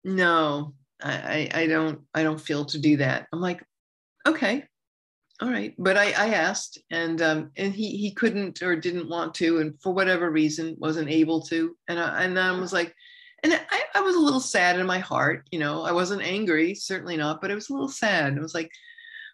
No, 0.04 0.74
I, 1.02 1.48
I, 1.54 1.66
don't, 1.66 2.00
I 2.14 2.22
don't 2.22 2.40
feel 2.40 2.64
to 2.66 2.78
do 2.78 2.98
that. 2.98 3.26
I'm 3.32 3.40
like, 3.40 3.64
okay, 4.26 4.64
all 5.40 5.50
right 5.50 5.74
but 5.78 5.96
i, 5.96 6.06
I 6.12 6.34
asked 6.34 6.78
and 6.90 7.22
um, 7.22 7.50
and 7.56 7.72
he 7.72 7.96
he 7.96 8.12
couldn't 8.12 8.62
or 8.62 8.76
didn't 8.76 9.08
want 9.08 9.34
to 9.36 9.60
and 9.60 9.80
for 9.80 9.92
whatever 9.92 10.30
reason 10.30 10.76
wasn't 10.78 11.08
able 11.08 11.40
to. 11.42 11.76
And 11.88 11.98
I, 11.98 12.24
and 12.24 12.38
I 12.38 12.52
was 12.52 12.72
like 12.72 12.94
and 13.42 13.54
I, 13.54 13.82
I 13.94 14.00
was 14.02 14.16
a 14.16 14.20
little 14.20 14.40
sad 14.40 14.78
in 14.78 14.86
my 14.86 14.98
heart 14.98 15.46
you 15.50 15.58
know 15.58 15.82
i 15.82 15.92
wasn't 15.92 16.22
angry 16.22 16.74
certainly 16.74 17.16
not 17.16 17.40
but 17.40 17.50
it 17.50 17.54
was 17.54 17.70
a 17.70 17.72
little 17.72 17.88
sad. 17.88 18.36
It 18.36 18.40
was 18.40 18.54
like 18.54 18.70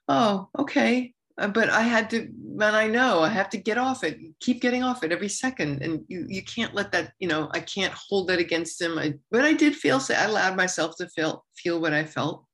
oh 0.08 0.48
okay. 0.58 1.12
Uh, 1.38 1.48
but 1.48 1.68
i 1.68 1.82
had 1.82 2.08
to 2.10 2.20
and 2.20 2.62
i 2.62 2.86
know 2.86 3.20
i 3.20 3.28
have 3.28 3.50
to 3.50 3.58
get 3.58 3.76
off 3.76 4.02
it 4.04 4.18
keep 4.40 4.62
getting 4.62 4.82
off 4.82 5.02
it 5.02 5.12
every 5.12 5.28
second. 5.28 5.82
And 5.82 6.04
you 6.08 6.26
you 6.28 6.42
can't 6.42 6.74
let 6.74 6.92
that 6.92 7.12
you 7.18 7.28
know 7.28 7.50
i 7.52 7.60
can't 7.60 7.92
hold 7.92 8.28
that 8.28 8.38
against 8.38 8.80
him. 8.80 8.98
I, 8.98 9.14
but 9.30 9.44
i 9.44 9.52
did 9.52 9.74
feel 9.74 10.00
sad. 10.00 10.24
I 10.24 10.30
allowed 10.30 10.56
myself 10.56 10.96
to 10.98 11.08
feel 11.08 11.44
feel 11.56 11.80
what 11.80 11.92
i 11.92 12.04
felt. 12.04 12.44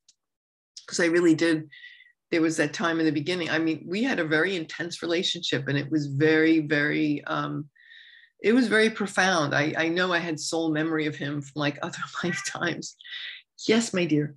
Because 0.85 0.99
i 0.99 1.05
really 1.05 1.35
did 1.35 1.69
there 2.31 2.41
was 2.41 2.57
that 2.57 2.73
time 2.73 2.99
in 2.99 3.05
the 3.05 3.11
beginning. 3.11 3.49
I 3.49 3.59
mean, 3.59 3.85
we 3.87 4.03
had 4.03 4.19
a 4.19 4.25
very 4.25 4.55
intense 4.55 5.01
relationship 5.01 5.67
and 5.67 5.77
it 5.77 5.91
was 5.91 6.07
very, 6.07 6.61
very, 6.61 7.23
um, 7.25 7.69
it 8.41 8.53
was 8.53 8.67
very 8.67 8.89
profound. 8.89 9.53
I, 9.53 9.73
I 9.77 9.87
know 9.87 10.11
I 10.11 10.19
had 10.19 10.39
soul 10.39 10.71
memory 10.71 11.05
of 11.05 11.15
him 11.15 11.41
from 11.41 11.59
like 11.59 11.77
other 11.83 11.99
lifetimes. 12.23 12.95
Yes, 13.67 13.93
my 13.93 14.05
dear. 14.05 14.35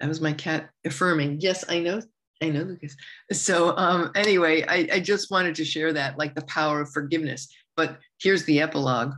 That 0.00 0.08
was 0.08 0.20
my 0.20 0.32
cat 0.32 0.70
affirming. 0.84 1.40
Yes, 1.40 1.64
I 1.68 1.78
know. 1.78 2.00
I 2.42 2.48
know, 2.48 2.62
Lucas. 2.62 2.96
So 3.32 3.76
um, 3.76 4.10
anyway, 4.16 4.64
I, 4.66 4.88
I 4.94 5.00
just 5.00 5.30
wanted 5.30 5.54
to 5.56 5.64
share 5.64 5.92
that, 5.92 6.18
like 6.18 6.34
the 6.34 6.44
power 6.46 6.80
of 6.80 6.90
forgiveness. 6.90 7.48
But 7.76 7.98
here's 8.20 8.44
the 8.44 8.60
epilogue. 8.60 9.14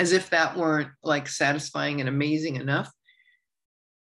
As 0.00 0.12
if 0.12 0.30
that 0.30 0.56
weren't 0.56 0.90
like 1.02 1.28
satisfying 1.28 2.00
and 2.00 2.08
amazing 2.08 2.56
enough, 2.56 2.90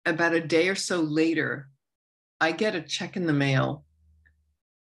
about 0.06 0.34
a 0.34 0.40
day 0.40 0.68
or 0.68 0.74
so 0.74 1.00
later, 1.00 1.68
I 2.40 2.52
get 2.52 2.74
a 2.74 2.80
check 2.80 3.16
in 3.16 3.26
the 3.26 3.32
mail. 3.32 3.84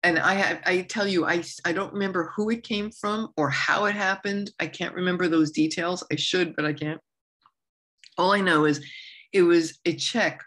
And 0.03 0.19
I, 0.19 0.61
I 0.65 0.83
tell 0.83 1.07
you, 1.07 1.25
I, 1.27 1.43
I 1.65 1.73
don't 1.73 1.93
remember 1.93 2.33
who 2.37 2.51
it 2.51 2.63
came 2.63 2.91
from 2.91 3.33
or 3.37 3.51
how 3.51 3.87
it 3.87 3.95
happened. 3.95 4.51
I 4.61 4.67
can't 4.67 4.95
remember 4.95 5.27
those 5.27 5.51
details. 5.51 6.05
I 6.13 6.17
should, 6.17 6.55
but 6.55 6.65
I 6.65 6.73
can't. 6.73 7.01
All 8.19 8.33
I 8.33 8.41
know 8.41 8.65
is 8.65 8.85
it 9.33 9.43
was 9.43 9.79
a 9.85 9.95
check 9.95 10.43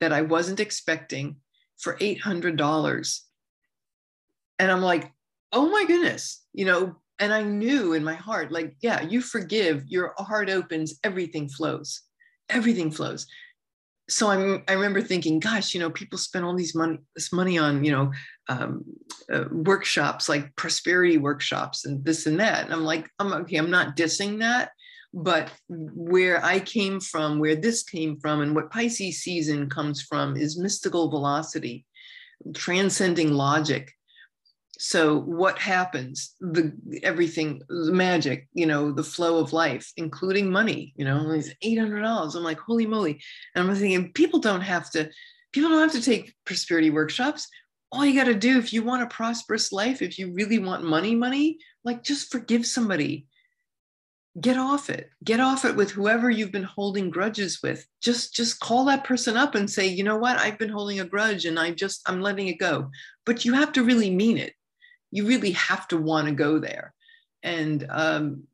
that 0.00 0.12
I 0.12 0.22
wasn't 0.22 0.60
expecting 0.60 1.36
for 1.78 1.96
$800. 1.98 3.20
And 4.58 4.70
I'm 4.70 4.82
like, 4.82 5.12
oh 5.52 5.68
my 5.70 5.84
goodness, 5.86 6.44
you 6.52 6.64
know, 6.64 6.96
and 7.18 7.32
I 7.32 7.42
knew 7.42 7.92
in 7.92 8.02
my 8.02 8.14
heart, 8.14 8.50
like, 8.50 8.74
yeah, 8.80 9.02
you 9.02 9.20
forgive, 9.20 9.84
your 9.86 10.14
heart 10.18 10.48
opens, 10.48 10.98
everything 11.04 11.48
flows, 11.48 12.02
everything 12.48 12.90
flows 12.90 13.26
so 14.12 14.28
I'm, 14.28 14.62
I 14.68 14.74
remember 14.74 15.00
thinking, 15.00 15.40
gosh, 15.40 15.72
you 15.72 15.80
know, 15.80 15.90
people 15.90 16.18
spend 16.18 16.44
all 16.44 16.54
these 16.54 16.74
money, 16.74 16.98
this 17.14 17.32
money 17.32 17.58
on, 17.58 17.82
you 17.84 17.92
know, 17.92 18.12
um, 18.48 18.84
uh, 19.32 19.44
workshops 19.50 20.28
like 20.28 20.54
prosperity 20.56 21.16
workshops 21.16 21.86
and 21.86 22.04
this 22.04 22.26
and 22.26 22.38
that. 22.38 22.64
And 22.64 22.72
I'm 22.72 22.84
like, 22.84 23.08
I'm 23.18 23.32
okay. 23.32 23.56
I'm 23.56 23.70
not 23.70 23.96
dissing 23.96 24.38
that, 24.40 24.70
but 25.14 25.50
where 25.68 26.44
I 26.44 26.60
came 26.60 27.00
from, 27.00 27.38
where 27.38 27.56
this 27.56 27.82
came 27.82 28.18
from, 28.20 28.42
and 28.42 28.54
what 28.54 28.70
Pisces 28.70 29.22
season 29.22 29.70
comes 29.70 30.02
from 30.02 30.36
is 30.36 30.58
mystical 30.58 31.08
velocity, 31.08 31.86
transcending 32.54 33.32
logic, 33.32 33.92
so 34.84 35.20
what 35.20 35.60
happens? 35.60 36.34
The 36.40 36.72
everything 37.04 37.62
the 37.68 37.92
magic 37.92 38.48
you 38.52 38.66
know 38.66 38.90
the 38.90 39.04
flow 39.04 39.38
of 39.38 39.52
life 39.52 39.92
including 39.96 40.50
money 40.50 40.92
you 40.96 41.04
know 41.04 41.30
it's 41.30 41.50
$800 41.64 42.34
i'm 42.34 42.42
like 42.42 42.58
holy 42.58 42.86
moly. 42.86 43.22
And 43.54 43.70
i'm 43.70 43.76
thinking 43.76 44.12
people 44.12 44.40
don't 44.40 44.60
have 44.60 44.90
to 44.90 45.08
people 45.52 45.70
don't 45.70 45.88
have 45.88 45.92
to 45.92 46.02
take 46.02 46.34
prosperity 46.44 46.90
workshops. 46.90 47.46
All 47.92 48.04
you 48.04 48.18
got 48.18 48.24
to 48.24 48.34
do 48.34 48.58
if 48.58 48.72
you 48.72 48.82
want 48.82 49.04
a 49.04 49.06
prosperous 49.06 49.70
life 49.70 50.02
if 50.02 50.18
you 50.18 50.32
really 50.32 50.58
want 50.58 50.82
money 50.82 51.14
money 51.14 51.58
like 51.84 52.02
just 52.02 52.32
forgive 52.32 52.66
somebody. 52.66 53.28
Get 54.40 54.56
off 54.56 54.90
it. 54.90 55.10
Get 55.22 55.38
off 55.38 55.64
it 55.64 55.76
with 55.76 55.92
whoever 55.92 56.28
you've 56.28 56.50
been 56.50 56.64
holding 56.64 57.08
grudges 57.08 57.60
with. 57.62 57.86
Just 58.00 58.34
just 58.34 58.58
call 58.58 58.86
that 58.86 59.04
person 59.04 59.36
up 59.36 59.54
and 59.54 59.70
say 59.70 59.86
you 59.86 60.02
know 60.02 60.16
what? 60.16 60.38
I've 60.38 60.58
been 60.58 60.70
holding 60.70 60.98
a 60.98 61.04
grudge 61.04 61.44
and 61.44 61.56
i 61.56 61.70
just 61.70 62.02
i'm 62.06 62.20
letting 62.20 62.48
it 62.48 62.58
go. 62.58 62.90
But 63.24 63.44
you 63.44 63.52
have 63.52 63.70
to 63.74 63.84
really 63.84 64.10
mean 64.10 64.38
it 64.38 64.54
you 65.12 65.26
really 65.26 65.52
have 65.52 65.86
to 65.88 65.96
want 65.96 66.26
to 66.26 66.34
go 66.34 66.58
there. 66.58 66.92
And 67.44 67.86
um, 67.90 68.44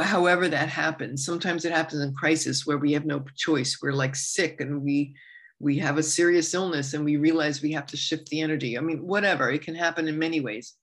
however 0.00 0.48
that 0.48 0.68
happens, 0.68 1.24
sometimes 1.24 1.64
it 1.64 1.72
happens 1.72 2.02
in 2.02 2.14
crisis 2.14 2.64
where 2.66 2.78
we 2.78 2.92
have 2.92 3.06
no 3.06 3.24
choice. 3.36 3.78
We're 3.82 3.92
like 3.92 4.14
sick 4.14 4.60
and 4.60 4.82
we 4.82 5.16
we 5.58 5.78
have 5.78 5.96
a 5.96 6.02
serious 6.02 6.54
illness 6.54 6.92
and 6.92 7.04
we 7.04 7.16
realize 7.16 7.62
we 7.62 7.72
have 7.72 7.86
to 7.86 7.96
shift 7.96 8.28
the 8.28 8.40
energy. 8.40 8.76
I 8.76 8.80
mean, 8.80 9.06
whatever. 9.06 9.48
It 9.48 9.62
can 9.62 9.76
happen 9.76 10.08
in 10.08 10.18
many 10.18 10.40
ways. 10.40 10.74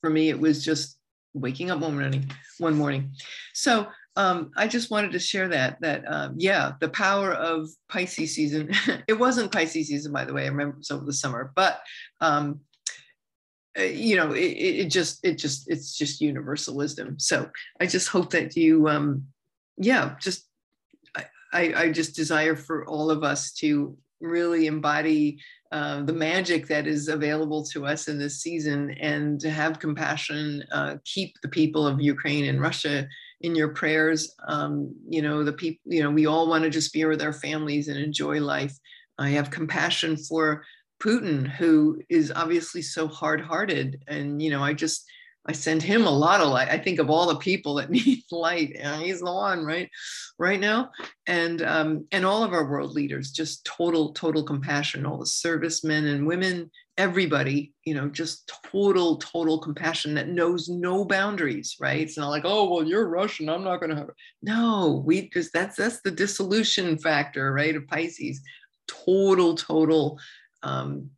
For 0.00 0.10
me, 0.10 0.28
it 0.28 0.40
was 0.40 0.64
just 0.64 0.98
waking 1.34 1.70
up 1.70 1.78
one 1.78 1.94
morning. 1.94 2.28
One 2.58 2.74
morning. 2.74 3.12
So 3.54 3.86
um, 4.16 4.50
I 4.56 4.66
just 4.66 4.90
wanted 4.90 5.12
to 5.12 5.20
share 5.20 5.48
that. 5.48 5.80
That 5.80 6.04
um, 6.06 6.34
yeah, 6.36 6.72
the 6.80 6.88
power 6.88 7.32
of 7.32 7.68
Pisces 7.88 8.34
season. 8.34 8.70
it 9.06 9.18
wasn't 9.18 9.52
Pisces 9.52 9.86
season, 9.86 10.12
by 10.12 10.24
the 10.24 10.34
way. 10.34 10.44
I 10.44 10.48
remember 10.48 10.78
was 10.78 10.90
over 10.90 11.04
the 11.04 11.12
summer, 11.12 11.52
but 11.54 11.80
um, 12.20 12.60
uh, 13.78 13.82
you 13.82 14.16
know, 14.16 14.32
it, 14.32 14.40
it, 14.40 14.90
just, 14.90 15.24
it 15.24 15.38
just, 15.38 15.70
it's 15.70 15.96
just 15.96 16.20
universal 16.20 16.74
wisdom. 16.74 17.18
So 17.18 17.50
I 17.80 17.86
just 17.86 18.08
hope 18.08 18.30
that 18.30 18.56
you, 18.56 18.88
um, 18.88 19.26
yeah, 19.76 20.14
just, 20.20 20.46
I, 21.52 21.72
I 21.74 21.92
just 21.92 22.16
desire 22.16 22.56
for 22.56 22.86
all 22.86 23.10
of 23.10 23.22
us 23.22 23.52
to 23.54 23.96
really 24.20 24.66
embody 24.66 25.38
uh, 25.72 26.02
the 26.02 26.12
magic 26.12 26.66
that 26.68 26.86
is 26.86 27.08
available 27.08 27.64
to 27.64 27.86
us 27.86 28.08
in 28.08 28.18
this 28.18 28.40
season 28.40 28.90
and 29.00 29.40
to 29.40 29.50
have 29.50 29.78
compassion, 29.78 30.62
uh, 30.70 30.96
keep 31.04 31.34
the 31.42 31.48
people 31.48 31.86
of 31.86 32.00
Ukraine 32.00 32.44
and 32.44 32.60
Russia 32.60 33.06
in 33.40 33.54
your 33.54 33.68
prayers. 33.68 34.34
Um, 34.46 34.94
you 35.08 35.22
know, 35.22 35.42
the 35.42 35.52
people, 35.52 35.80
you 35.84 36.02
know, 36.02 36.10
we 36.10 36.26
all 36.26 36.48
want 36.48 36.64
to 36.64 36.70
just 36.70 36.92
be 36.92 37.04
with 37.04 37.22
our 37.22 37.32
families 37.32 37.88
and 37.88 37.98
enjoy 37.98 38.40
life. 38.40 38.76
I 39.18 39.30
have 39.30 39.50
compassion 39.50 40.16
for 40.16 40.62
Putin, 41.02 41.48
who 41.48 42.00
is 42.08 42.32
obviously 42.34 42.82
so 42.82 43.08
hard-hearted, 43.08 44.04
and 44.06 44.40
you 44.40 44.50
know, 44.50 44.62
I 44.62 44.72
just 44.72 45.04
I 45.44 45.52
send 45.52 45.82
him 45.82 46.06
a 46.06 46.10
lot 46.10 46.40
of 46.40 46.48
light. 46.48 46.68
I 46.68 46.78
think 46.78 47.00
of 47.00 47.10
all 47.10 47.26
the 47.26 47.36
people 47.36 47.74
that 47.74 47.90
need 47.90 48.22
light, 48.30 48.76
and 48.78 49.02
he's 49.02 49.20
the 49.20 49.32
one, 49.32 49.64
right, 49.64 49.90
right 50.38 50.60
now. 50.60 50.90
And 51.26 51.62
um, 51.62 52.06
and 52.12 52.24
all 52.24 52.44
of 52.44 52.52
our 52.52 52.68
world 52.70 52.92
leaders, 52.92 53.32
just 53.32 53.64
total, 53.64 54.12
total 54.12 54.44
compassion. 54.44 55.04
All 55.04 55.18
the 55.18 55.26
servicemen 55.26 56.06
and 56.06 56.26
women, 56.26 56.70
everybody, 56.96 57.72
you 57.84 57.94
know, 57.94 58.08
just 58.08 58.52
total, 58.70 59.16
total 59.16 59.58
compassion 59.58 60.14
that 60.14 60.28
knows 60.28 60.68
no 60.68 61.04
boundaries, 61.04 61.76
right? 61.80 62.00
It's 62.00 62.18
not 62.18 62.30
like, 62.30 62.44
oh, 62.44 62.70
well, 62.70 62.84
you're 62.84 63.08
Russian, 63.08 63.48
I'm 63.48 63.64
not 63.64 63.80
going 63.80 63.90
to 63.90 63.96
have. 63.96 64.10
No, 64.42 65.02
we 65.04 65.28
just 65.30 65.52
that's 65.52 65.76
that's 65.76 66.00
the 66.02 66.12
dissolution 66.12 66.98
factor, 66.98 67.52
right, 67.52 67.74
of 67.74 67.86
Pisces. 67.88 68.40
Total, 68.86 69.54
total 69.54 70.18
um, 70.62 71.10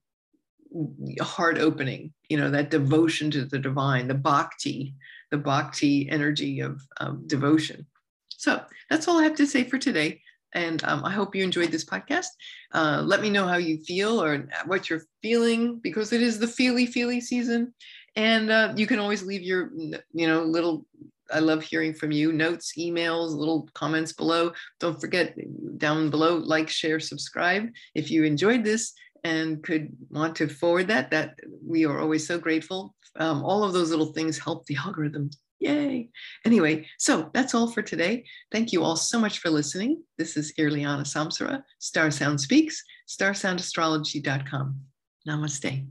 heart 1.20 1.59
opening, 1.59 2.12
you 2.28 2.37
know, 2.37 2.50
that 2.50 2.70
devotion 2.70 3.30
to 3.30 3.44
the 3.44 3.59
divine, 3.59 4.09
the 4.09 4.14
bhakti, 4.14 4.94
the 5.30 5.38
bhakti 5.38 6.09
energy 6.11 6.61
of 6.61 6.80
devotion. 7.26 7.87
So 8.28 8.62
that's 8.90 9.09
all 9.09 9.18
I 9.18 9.24
have 9.24 9.37
to 9.37 9.46
say 9.46 9.64
for 9.64 9.78
today. 9.78 10.20
And 10.52 10.83
um, 10.85 11.04
I 11.04 11.11
hope 11.11 11.35
you 11.35 11.42
enjoyed 11.42 11.72
this 11.72 11.85
podcast. 11.85 12.26
Uh, 12.72 13.02
let 13.04 13.20
me 13.20 13.30
know 13.30 13.46
how 13.46 13.57
you 13.57 13.78
feel 13.78 14.22
or 14.22 14.48
what 14.66 14.88
you're 14.88 15.02
feeling 15.22 15.80
because 15.80 16.12
it 16.12 16.22
is 16.22 16.38
the 16.38 16.46
feely 16.46 16.87
feely 16.87 17.20
season. 17.20 17.74
And 18.14 18.50
uh, 18.50 18.72
you 18.76 18.87
can 18.87 19.00
always 19.00 19.24
leave 19.24 19.42
your, 19.42 19.70
you 20.12 20.28
know, 20.28 20.44
little 20.44 20.87
I 21.33 21.38
love 21.38 21.62
hearing 21.62 21.94
from 21.94 22.12
you. 22.12 22.33
Notes, 22.33 22.74
emails, 22.78 23.35
little 23.35 23.68
comments 23.74 24.12
below. 24.12 24.52
Don't 24.78 25.00
forget 25.00 25.35
down 25.78 26.11
below, 26.11 26.37
like, 26.37 26.68
share, 26.68 27.00
subscribe. 27.00 27.70
If 27.94 28.11
you 28.11 28.24
enjoyed 28.24 28.62
this, 28.62 28.92
and 29.24 29.62
could 29.62 29.88
want 30.10 30.37
to 30.37 30.48
forward 30.48 30.88
that, 30.88 31.10
that 31.10 31.38
we 31.66 31.87
are 31.87 31.98
always 31.98 32.26
so 32.26 32.38
grateful. 32.38 32.94
Um, 33.16 33.42
all 33.42 33.64
of 33.64 33.72
those 33.72 33.90
little 33.90 34.12
things 34.12 34.38
help 34.38 34.66
the 34.66 34.76
algorithm. 34.84 35.30
Yay. 35.60 36.10
Anyway, 36.44 36.87
so 36.98 37.30
that's 37.32 37.54
all 37.54 37.70
for 37.70 37.80
today. 37.80 38.24
Thank 38.52 38.72
you 38.72 38.84
all 38.84 38.96
so 38.96 39.18
much 39.18 39.38
for 39.38 39.48
listening. 39.50 40.02
This 40.18 40.37
is 40.37 40.52
Irliana 40.58 41.02
Samsara, 41.02 41.62
Star 41.78 42.10
Sound 42.10 42.40
Speaks, 42.40 42.82
starsoundastrology.com. 43.08 44.80
Namaste. 45.26 45.87